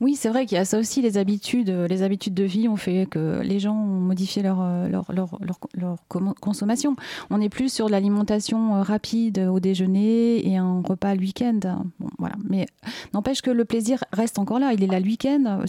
[0.01, 2.69] Oui, c'est vrai qu'il y a ça aussi, les habitudes, euh, les habitudes de vie
[2.69, 5.39] ont fait que les gens ont modifié leur, euh, leur, leur,
[5.75, 5.97] leur,
[6.41, 6.95] consommation.
[7.31, 11.59] On n'est plus sur l'alimentation euh, rapide au déjeuner et un repas le week-end.
[11.99, 12.37] Bon, voilà.
[12.49, 12.67] Mais
[13.13, 14.73] n'empêche que le plaisir reste encore là.
[14.73, 15.65] Il est là le week-end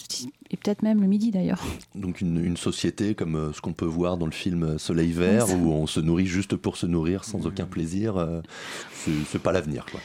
[0.51, 1.63] et peut-être même le midi d'ailleurs.
[1.95, 5.55] Donc une, une société comme ce qu'on peut voir dans le film Soleil Vert, Oui,
[5.55, 8.41] où on se nourrit juste pour se nourrir sans aucun plaisir,
[8.93, 9.85] c'est c'est pas l'avenir.
[9.89, 9.99] quoi.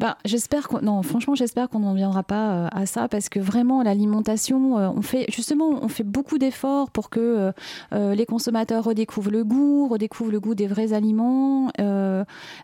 [0.00, 3.38] Bah, j'espère qu'on non franchement j'espère qu'on n'en viendra pas euh, à ça parce que
[3.38, 7.52] vraiment l'alimentation euh, on fait justement on fait beaucoup d'efforts pour que
[7.92, 11.68] euh, les consommateurs redécouvrent le goût redécouvrent le goût des vrais aliments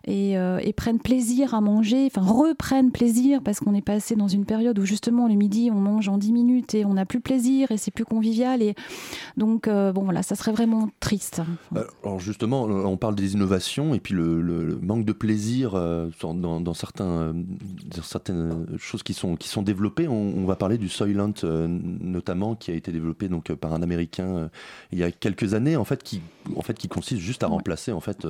[0.07, 4.79] et, prennent plaisir à manger enfin reprennent plaisir parce qu'on est passé dans une période
[4.79, 7.77] où justement le midi on mange en 10 minutes et on n'a plus plaisir et
[7.77, 8.73] c'est plus convivial et
[9.37, 11.41] donc bon voilà ça serait vraiment triste.
[12.03, 15.73] Alors justement, on parle des innovations et puis le, manque de plaisir
[16.21, 20.07] dans certains, euh, certaines choses qui sont, qui sont développées.
[20.07, 23.73] On, on va parler du Soylent euh, notamment, qui a été développé donc, euh, par
[23.73, 24.49] un Américain
[24.91, 26.21] il y a quelques années, en fait, qui,
[26.55, 28.27] en fait, qui consiste juste à remplacer en fait,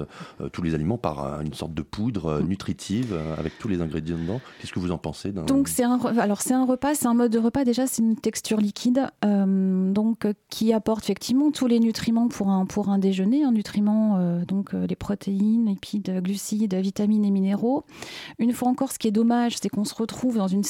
[0.52, 4.41] tous les aliments par une sorte de poudre euh, nutritive avec tous les ingrédients dedans.
[4.60, 7.32] Qu'est-ce que vous en pensez Donc c'est un alors c'est un repas, c'est un mode
[7.32, 12.28] de repas déjà, c'est une texture liquide, euh, donc qui apporte effectivement tous les nutriments
[12.28, 17.32] pour un pour un déjeuner, un nutriment euh, donc les protéines, lipides, glucides, vitamines et
[17.32, 17.84] minéraux.
[18.39, 20.61] Une fois encore, ce qui est dommage, c'est qu'on se retrouve dans une,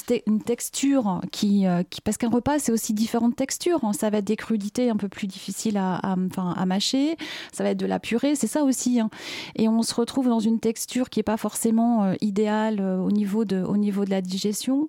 [0.45, 3.83] texture qui, euh, qui parce qu'un repas c'est aussi différentes textures.
[3.83, 3.91] hein.
[3.91, 6.15] Ça va être des crudités un peu plus difficiles à, à,
[6.55, 7.17] à mâcher,
[7.51, 9.01] ça va être de la purée, c'est ça aussi.
[9.01, 9.09] hein.
[9.57, 13.11] Et on se retrouve dans une texture qui est pas forcément euh, idéale euh, au
[13.11, 14.87] niveau de au niveau de la digestion.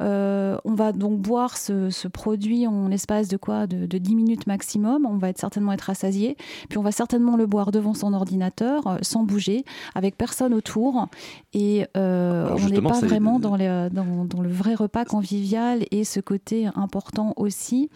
[0.00, 3.68] On va donc boire ce, produit en l'espace de quoi?
[3.68, 5.06] De, de 10 minutes maximum.
[5.06, 6.36] On va certainement être rassasié.
[6.68, 9.64] Puis on va certainement le boire devant son ordinateur, sans bouger,
[9.94, 11.06] avec personne autour.
[11.54, 11.86] Et
[12.56, 16.20] Alors on n'est pas vraiment dans, les- dans, dans le vrai repas convivial et ce
[16.20, 17.88] côté important aussi.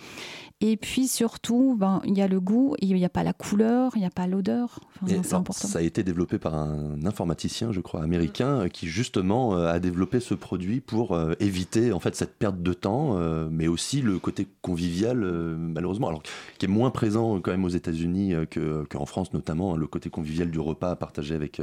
[0.63, 3.93] Et puis surtout, ben, il y a le goût, il n'y a pas la couleur,
[3.95, 4.81] il n'y a pas l'odeur.
[5.03, 5.67] Enfin, c'est important.
[5.69, 9.81] ça a été développé par un informaticien, je crois, américain, euh, qui justement euh, a
[9.81, 13.17] développé ce produit pour euh, éviter en fait cette perte de temps,
[13.51, 16.23] mais aussi le côté convivial, malheureusement, alors
[16.59, 20.11] qui est moins présent quand même aux États-Unis que- qu'en France, notamment hein, le côté
[20.11, 21.61] convivial du repas à partager avec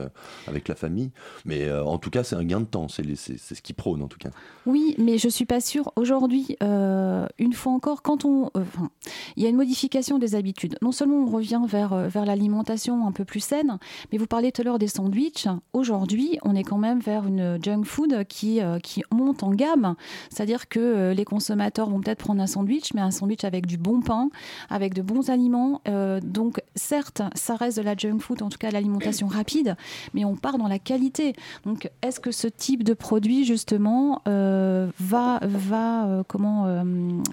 [0.47, 1.11] avec la famille.
[1.45, 4.17] Mais en tout cas, c'est un gain de temps, c'est ce qui prône en tout
[4.17, 4.29] cas.
[4.65, 5.91] Oui, mais je suis pas sûre.
[5.95, 8.86] Aujourd'hui, euh, une fois encore, quand on, euh, enfin,
[9.35, 10.77] il y a une modification des habitudes.
[10.81, 13.77] Non seulement on revient vers, euh, vers l'alimentation un peu plus saine,
[14.11, 15.47] mais vous parlez tout à l'heure des sandwichs.
[15.73, 19.95] Aujourd'hui, on est quand même vers une junk food qui, euh, qui monte en gamme.
[20.29, 23.77] C'est-à-dire que euh, les consommateurs vont peut-être prendre un sandwich, mais un sandwich avec du
[23.77, 24.29] bon pain,
[24.69, 25.81] avec de bons aliments.
[26.23, 29.75] Donc, certes, ça reste de la junk food, en tout cas l'alimentation rapide,
[30.13, 31.33] mais on part dans la qualité.
[31.65, 36.83] Donc, est-ce que ce type de produit, justement, va, va comment,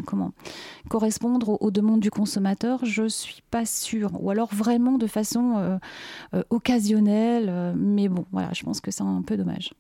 [0.07, 0.33] comment
[0.89, 4.11] correspondre aux, demandes du consommateur Je suis pas sûre.
[4.21, 5.79] Ou alors vraiment de façon euh,
[6.35, 7.49] euh, occasionnelle.
[7.49, 9.73] euh, mais bon, voilà, je pense que c'est un peu dommage.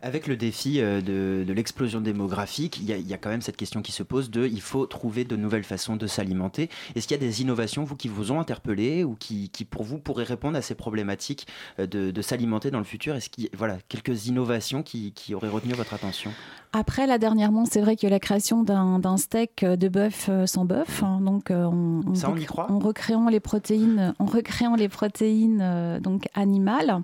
[0.00, 3.30] Avec le défi euh, de, de l'explosion démographique, il y, a, il y a quand
[3.30, 6.70] même cette question qui se pose de il faut trouver de nouvelles façons de s'alimenter.
[6.94, 9.82] Est-ce qu'il y a des innovations, vous, qui vous ont interpellé ou qui, qui, pour
[9.82, 11.46] vous, pourraient répondre à ces problématiques
[11.80, 13.16] euh, de, de s'alimenter dans le futur?
[13.16, 16.30] Est-ce qu'il y a voilà, quelques innovations qui, qui auraient retenu votre attention?
[16.72, 20.46] Après, là, dernièrement, c'est vrai qu'il y a la création d'un steak de bœuf euh,
[20.46, 21.02] sans bœuf.
[21.02, 21.20] hein.
[21.22, 22.70] donc, euh, on, on Ça, on y croit?
[22.70, 27.00] en recréant les protéines, en recréant les protéines euh, donc animales.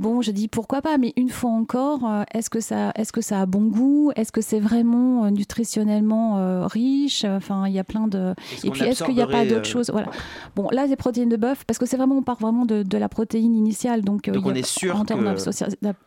[0.00, 3.20] Bon, je dis pourquoi pas, mais une fois encore, euh, est-ce que ça, est-ce que
[3.20, 4.10] ça a bon goût?
[4.16, 7.24] Est-ce que c'est vraiment euh, nutritionnellement euh, riche?
[7.24, 8.34] Enfin, il y a plein de.
[8.64, 10.08] Et puis, est-ce qu'il n'y a pas d'autres choses Voilà.
[10.56, 12.96] Bon, là, les protéines de bœuf, parce que c'est vraiment, on part vraiment de, de
[12.98, 15.40] la protéine initiale, donc, y a- on est sûr en termes que-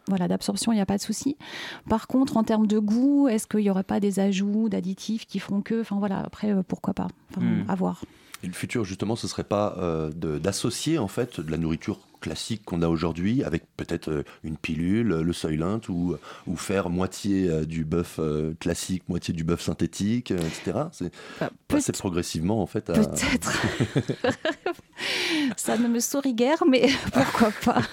[0.07, 1.37] voilà, d'absorption, il n'y a pas de souci.
[1.87, 5.37] Par contre, en termes de goût, est-ce qu'il n'y aurait pas des ajouts d'additifs qui
[5.37, 7.07] feront que, enfin voilà, après, pourquoi pas?
[7.31, 7.65] Enfin, Hmm.
[7.69, 8.03] À voir.
[8.43, 12.63] Et le futur, justement, ce serait pas euh, d'associer en fait de la nourriture classique
[12.63, 16.15] qu'on a aujourd'hui avec peut-être euh, une pilule, le Soylent ou,
[16.47, 20.87] ou faire moitié euh, du bœuf euh, classique, moitié du bœuf synthétique, euh, etc.
[20.93, 21.11] C'est
[21.67, 22.93] passer progressivement en fait à...
[22.93, 23.61] Peut-être.
[25.57, 27.81] Ça ne me sourit guère, mais pourquoi pas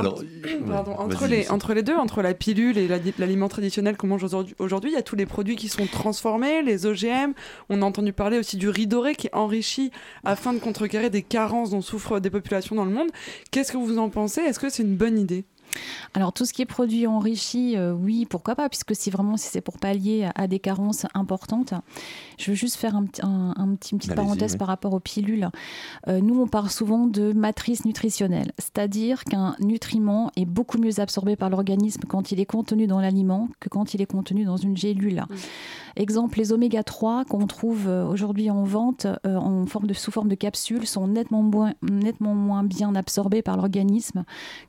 [0.00, 0.22] Alors,
[0.68, 1.50] Pardon, ouais, entre, les, Lucie.
[1.50, 4.94] entre les deux, entre la pilule et la- l'aliment traditionnel qu'on mange aujourd'hui, aujourd'hui, il
[4.94, 7.32] y a tous les produits qui sont transformés, les OGM.
[7.68, 9.90] On a entendu parler aussi du riz doré qui est enrichi
[10.24, 13.08] afin de contrecarrer des carences dont souffrent des populations dans le monde.
[13.50, 14.40] Qu'est-ce que vous en pensez?
[14.40, 15.44] Est-ce que c'est une bonne idée?
[16.14, 19.48] Alors tout ce qui est produit enrichi, euh, oui, pourquoi pas, puisque si vraiment si
[19.48, 21.74] c'est pour pallier à, à des carences importantes,
[22.38, 24.58] je veux juste faire un, petit- un- un petit, une petite parenthèse oui.
[24.58, 25.48] par rapport aux pilules.
[26.08, 31.36] Euh, nous, on parle souvent de matrice nutritionnelle, c'est-à-dire qu'un nutriment est beaucoup mieux absorbé
[31.36, 34.76] par l'organisme quand il est contenu dans l'aliment que quand il est contenu dans une
[34.76, 35.24] gélule.
[35.96, 40.10] Exemple, les oméga 3 qu'on trouve euh, aujourd'hui en vente euh, en forme de, sous
[40.10, 44.24] forme de capsules sont nettement moins, nettement moins bien absorbés par l'organisme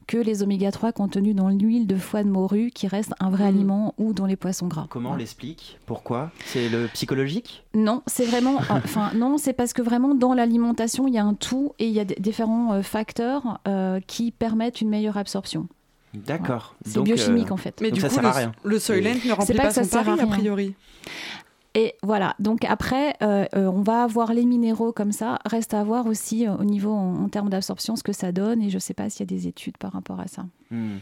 [0.07, 3.45] que les oméga 3 contenus dans l'huile de foie de morue qui reste un vrai
[3.45, 4.88] aliment ou dans les poissons gras.
[4.89, 5.80] Comment on l'explique?
[5.86, 6.32] Pourquoi?
[6.45, 7.63] C'est le psychologique?
[7.74, 8.59] Non, c'est vraiment.
[8.84, 11.93] Enfin, non, c'est parce que vraiment dans l'alimentation, il y a un tout et il
[11.93, 15.67] y a différents euh, facteurs euh, qui permettent une meilleure absorption.
[16.14, 16.76] D'accord.
[16.86, 17.80] C'est Donc, biochimique, euh, en fait.
[17.82, 18.51] Mais donc du ça coup, sert le, à rien.
[18.64, 20.76] le Soylent ne remplit pas pas, que ça son sert à pari, a priori.
[21.74, 25.39] Et voilà, donc après, euh, euh, on va avoir les minéraux comme ça.
[25.45, 28.62] Reste à voir aussi euh, au niveau en, en termes d'absorption ce que ça donne.
[28.62, 30.45] Et je ne sais pas s'il y a des études par rapport à ça.
[30.70, 30.97] Hmm.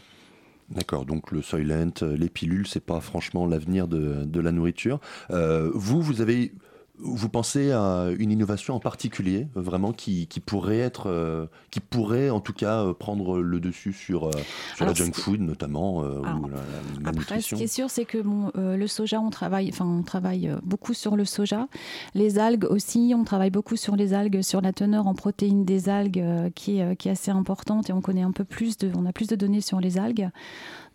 [0.70, 5.00] D'accord, donc le Soylent, les pilules, c'est pas franchement l'avenir de, de la nourriture.
[5.32, 6.54] Euh, vous, vous avez,
[7.02, 11.80] vous pensez à une innovation en particulier, euh, vraiment qui, qui pourrait être, euh, qui
[11.80, 14.32] pourrait en tout cas euh, prendre le dessus sur, euh,
[14.76, 16.58] sur Alors, la junk food notamment, Alors, ou la,
[17.02, 20.04] la Après, ce qui est sûr, c'est que bon, le soja, on travaille, enfin, on
[20.04, 21.68] travaille beaucoup sur le soja.
[22.16, 25.90] Les algues aussi, on travaille beaucoup sur les algues, sur la teneur en protéines des
[25.90, 26.24] algues,
[26.56, 29.14] qui, est, qui est assez importante, et on connaît un peu plus de, on a
[29.14, 30.30] plus de données sur les algues.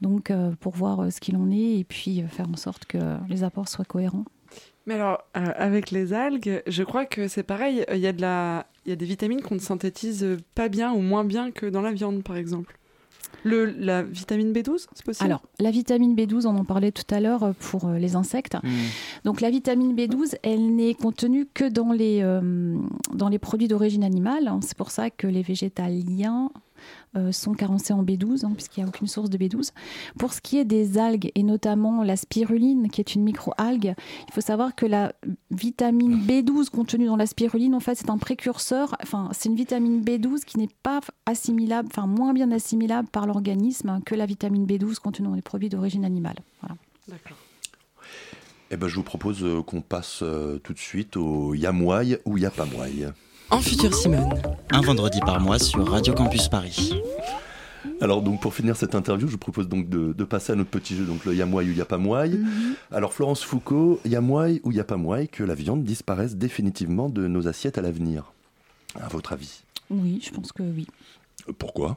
[0.00, 2.98] Donc, pour voir ce qu'il en est, et puis faire en sorte que
[3.28, 4.24] les apports soient cohérents.
[4.86, 7.84] Mais alors, euh, avec les algues, je crois que c'est pareil.
[7.92, 8.66] Il y, a de la...
[8.84, 11.80] il y a des vitamines qu'on ne synthétise pas bien ou moins bien que dans
[11.80, 12.78] la viande, par exemple.
[13.42, 15.26] Le, la vitamine B12, c'est possible?
[15.26, 18.56] Alors, la vitamine B12, on en parlait tout à l'heure euh, pour euh, les insectes.
[19.24, 22.76] Donc, la vitamine B12, elle n'est contenue que dans les, euh,
[23.12, 24.48] dans les produits d'origine animale.
[24.48, 24.60] hein.
[24.62, 26.58] C'est pour ça que les végétaliens euh,
[27.30, 29.70] sont carencés en B12, hein, puisqu'il n'y a aucune source de B12.
[30.18, 33.94] Pour ce qui est des algues, et notamment la spiruline, qui est une micro-algue,
[34.28, 35.12] il faut savoir que la
[35.50, 40.02] vitamine B12 contenue dans la spiruline, en fait, c'est un précurseur, enfin, c'est une vitamine
[40.02, 44.96] B12 qui n'est pas assimilable, enfin, moins bien assimilable par l'organisme que la vitamine B12
[44.96, 46.36] contenue dans les produits d'origine animale.
[46.60, 46.76] Voilà.
[47.08, 47.36] D'accord.
[48.70, 52.38] Eh ben, je vous propose euh, qu'on passe euh, tout de suite au Yamouaï ou
[52.38, 53.08] Yapamouaï.
[53.50, 54.42] En futur Simone.
[54.70, 56.94] Un vendredi par mois sur Radio Campus Paris.
[58.00, 60.70] Alors donc pour finir cette interview, je vous propose donc de, de passer à notre
[60.70, 62.40] petit jeu, donc le Yamouaï ou Yapamouaï.
[62.90, 67.82] Alors Florence Foucault, Yamouaï ou Yapamouaï, que la viande disparaisse définitivement de nos assiettes à
[67.82, 68.32] l'avenir.
[69.00, 69.62] À votre avis?
[69.90, 70.86] Oui, je pense que oui.
[71.48, 71.96] Euh, Pourquoi?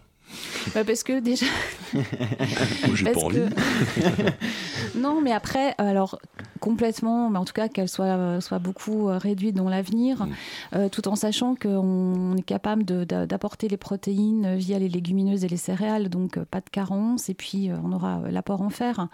[0.76, 1.46] Bah, parce que déjà.
[2.94, 3.38] J'ai pas envie.
[3.40, 6.20] que- non, mais après, alors
[6.60, 10.30] complètement, mais en tout cas qu'elle soit, soit beaucoup euh, réduite dans l'avenir, Mm.
[10.76, 15.58] euh, tout en sachant qu'on est capable d'apporter les protéines via les légumineuses et les
[15.58, 19.08] céréales, donc euh, pas de carence, et puis euh, on aura euh, l'apport en fer.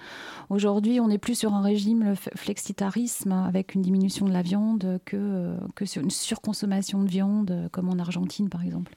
[0.50, 5.18] Aujourd'hui, on n'est plus sur un régime flexitarisme avec une diminution de la viande que,
[5.20, 8.96] euh, que sur une surconsommation de viande, euh, comme en Argentine par exemple.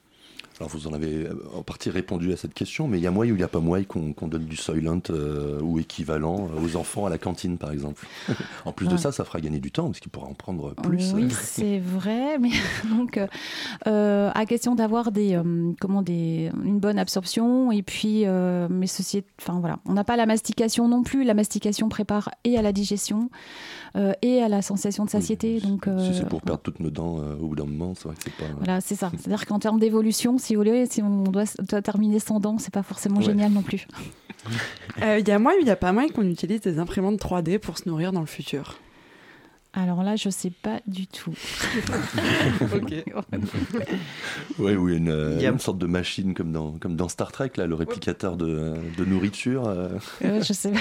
[0.59, 3.11] Alors vous en avez euh, en partie répondu à cette question, mais il y a
[3.11, 6.63] moyen ou il n'y a pas moyen qu'on donne du Soylent euh, ou équivalent euh,
[6.65, 8.07] aux enfants à la cantine par exemple.
[8.65, 11.13] en plus de ça, ça fera gagner du temps parce qu'il pourra en prendre plus.
[11.13, 12.49] Oui, c'est vrai, mais
[12.89, 13.19] donc
[13.85, 18.25] euh, à question d'avoir des euh, comment des une bonne absorption et puis
[18.69, 21.23] mais ceci, est- enfin voilà, on n'a pas la mastication non plus.
[21.23, 23.29] La mastication prépare et à la digestion
[24.21, 25.59] et à la sensation de satiété.
[25.59, 28.07] donc Si euh, c'est pour perdre toutes nos dents euh, au bout d'un moment, c'est
[28.07, 28.51] vrai que c'est pas.
[28.57, 29.11] voilà, c'est ça.
[29.17, 32.73] C'est-à-dire qu'en termes d'évolution, si vous voulez, si on doit, doit terminer sans dents, c'est
[32.73, 33.23] pas forcément Ouais.
[33.25, 33.87] génial non plus.
[35.03, 37.59] Euh, Il y a ou il n'y a pas moyen qu'on utilise des imprimantes 3D
[37.59, 38.77] pour se nourrir dans le futur
[39.73, 41.33] Alors là, je sais pas du tout.
[44.59, 47.09] Ouais, ou une, euh, Il y a- une sorte de machine comme dans, comme dans
[47.09, 49.67] Star Trek, là, le réplicateur de, de nourriture.
[49.67, 49.89] euh.
[50.23, 50.79] Euh, je sais pas.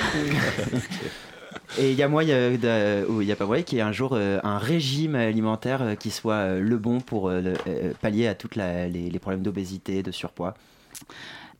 [1.78, 4.10] Et il y a ou il y a pas moyen qu'il y ait un jour
[4.12, 7.54] euh, un régime alimentaire euh, qui soit euh, le bon pour le-
[8.00, 10.54] pallier à tous les, les problèmes d'obésité, de surpoids.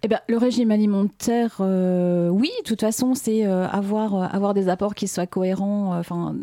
[0.02, 5.08] Eh ben, le régime alimentaire, oui, de toute façon, c'est avoir, avoir des apports qui
[5.08, 6.34] soient cohérents enfin,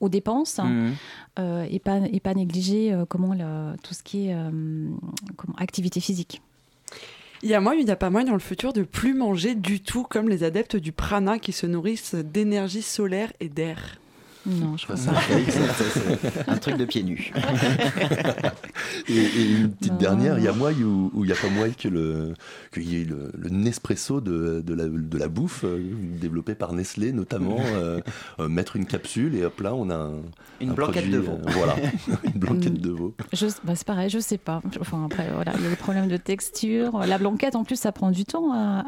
[0.00, 0.92] aux dépenses hein,
[1.38, 4.50] euh, et, pas, et pas négliger euh, comment le- tout ce qui est euh,
[5.36, 6.40] comment, activité physique.
[7.42, 9.80] Il y a il n'y a pas moyen dans le futur de plus manger du
[9.80, 13.98] tout comme les adeptes du prana qui se nourrissent d'énergie solaire et d'air
[14.46, 16.52] Non, je crois Ça, pas.
[16.52, 17.32] Un truc de pieds nus.
[19.08, 21.48] Et, et une petite Non, dernière, il y a moyen ou il n'y a pas
[21.48, 22.34] moyen que le
[22.72, 25.78] qu'il y ait le, le Nespresso de, de, la, de la bouffe euh,
[26.20, 28.00] développé par Nestlé notamment, euh,
[28.40, 30.12] euh, mettre une capsule et hop là on a un,
[30.60, 31.32] Une un blanquette produit, de veau.
[31.32, 31.76] euh, voilà,
[32.24, 33.14] une blanquette de veau.
[33.64, 34.62] Bah, c'est pareil, je sais pas.
[34.80, 36.98] Enfin, après, voilà, il y a des problèmes de texture.
[37.06, 38.52] La blanquette, en plus, ça prend du temps.
[38.52, 38.84] à-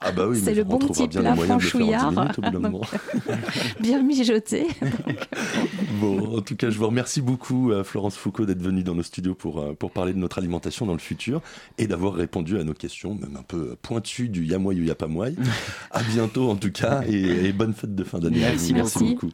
[0.00, 1.08] Ah bah oui, c'est mais le on bon en 10
[1.44, 2.12] franchouillard,
[3.80, 4.66] bien mijoté.
[6.00, 9.02] Bon, en tout cas, je vous remercie beaucoup, euh, Florence Foucault, d'être venue dans nos
[9.02, 11.40] studios pour, euh, pour parler de notre alimentation dans le futur
[11.76, 15.34] et d'avoir répondu à nos questions, même un peu pointues du Yamoy ou Yapamouai.
[15.90, 18.40] à bientôt, en tout cas, et, et bonne fête de fin d'année.
[18.40, 18.98] Merci beaucoup.
[19.04, 19.30] beaucoup.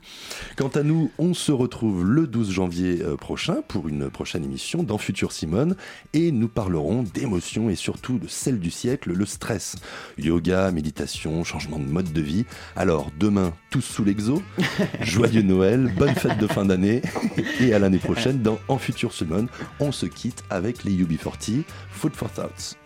[0.57, 4.83] Quant à nous, on se retrouve le 12 janvier euh, prochain pour une prochaine émission
[4.83, 5.77] dans Futur Simone
[6.13, 9.77] et nous parlerons d'émotions et surtout de celle du siècle, le stress.
[10.19, 12.45] Yoga, méditation, changement de mode de vie.
[12.77, 14.43] Alors, demain, tous sous l'exo.
[15.01, 17.03] Joyeux Noël, bonne fête de fin d'année
[17.61, 19.49] et à l'année prochaine dans En Futur Simone.
[19.81, 22.84] On se quitte avec les UB40, Food for Thoughts.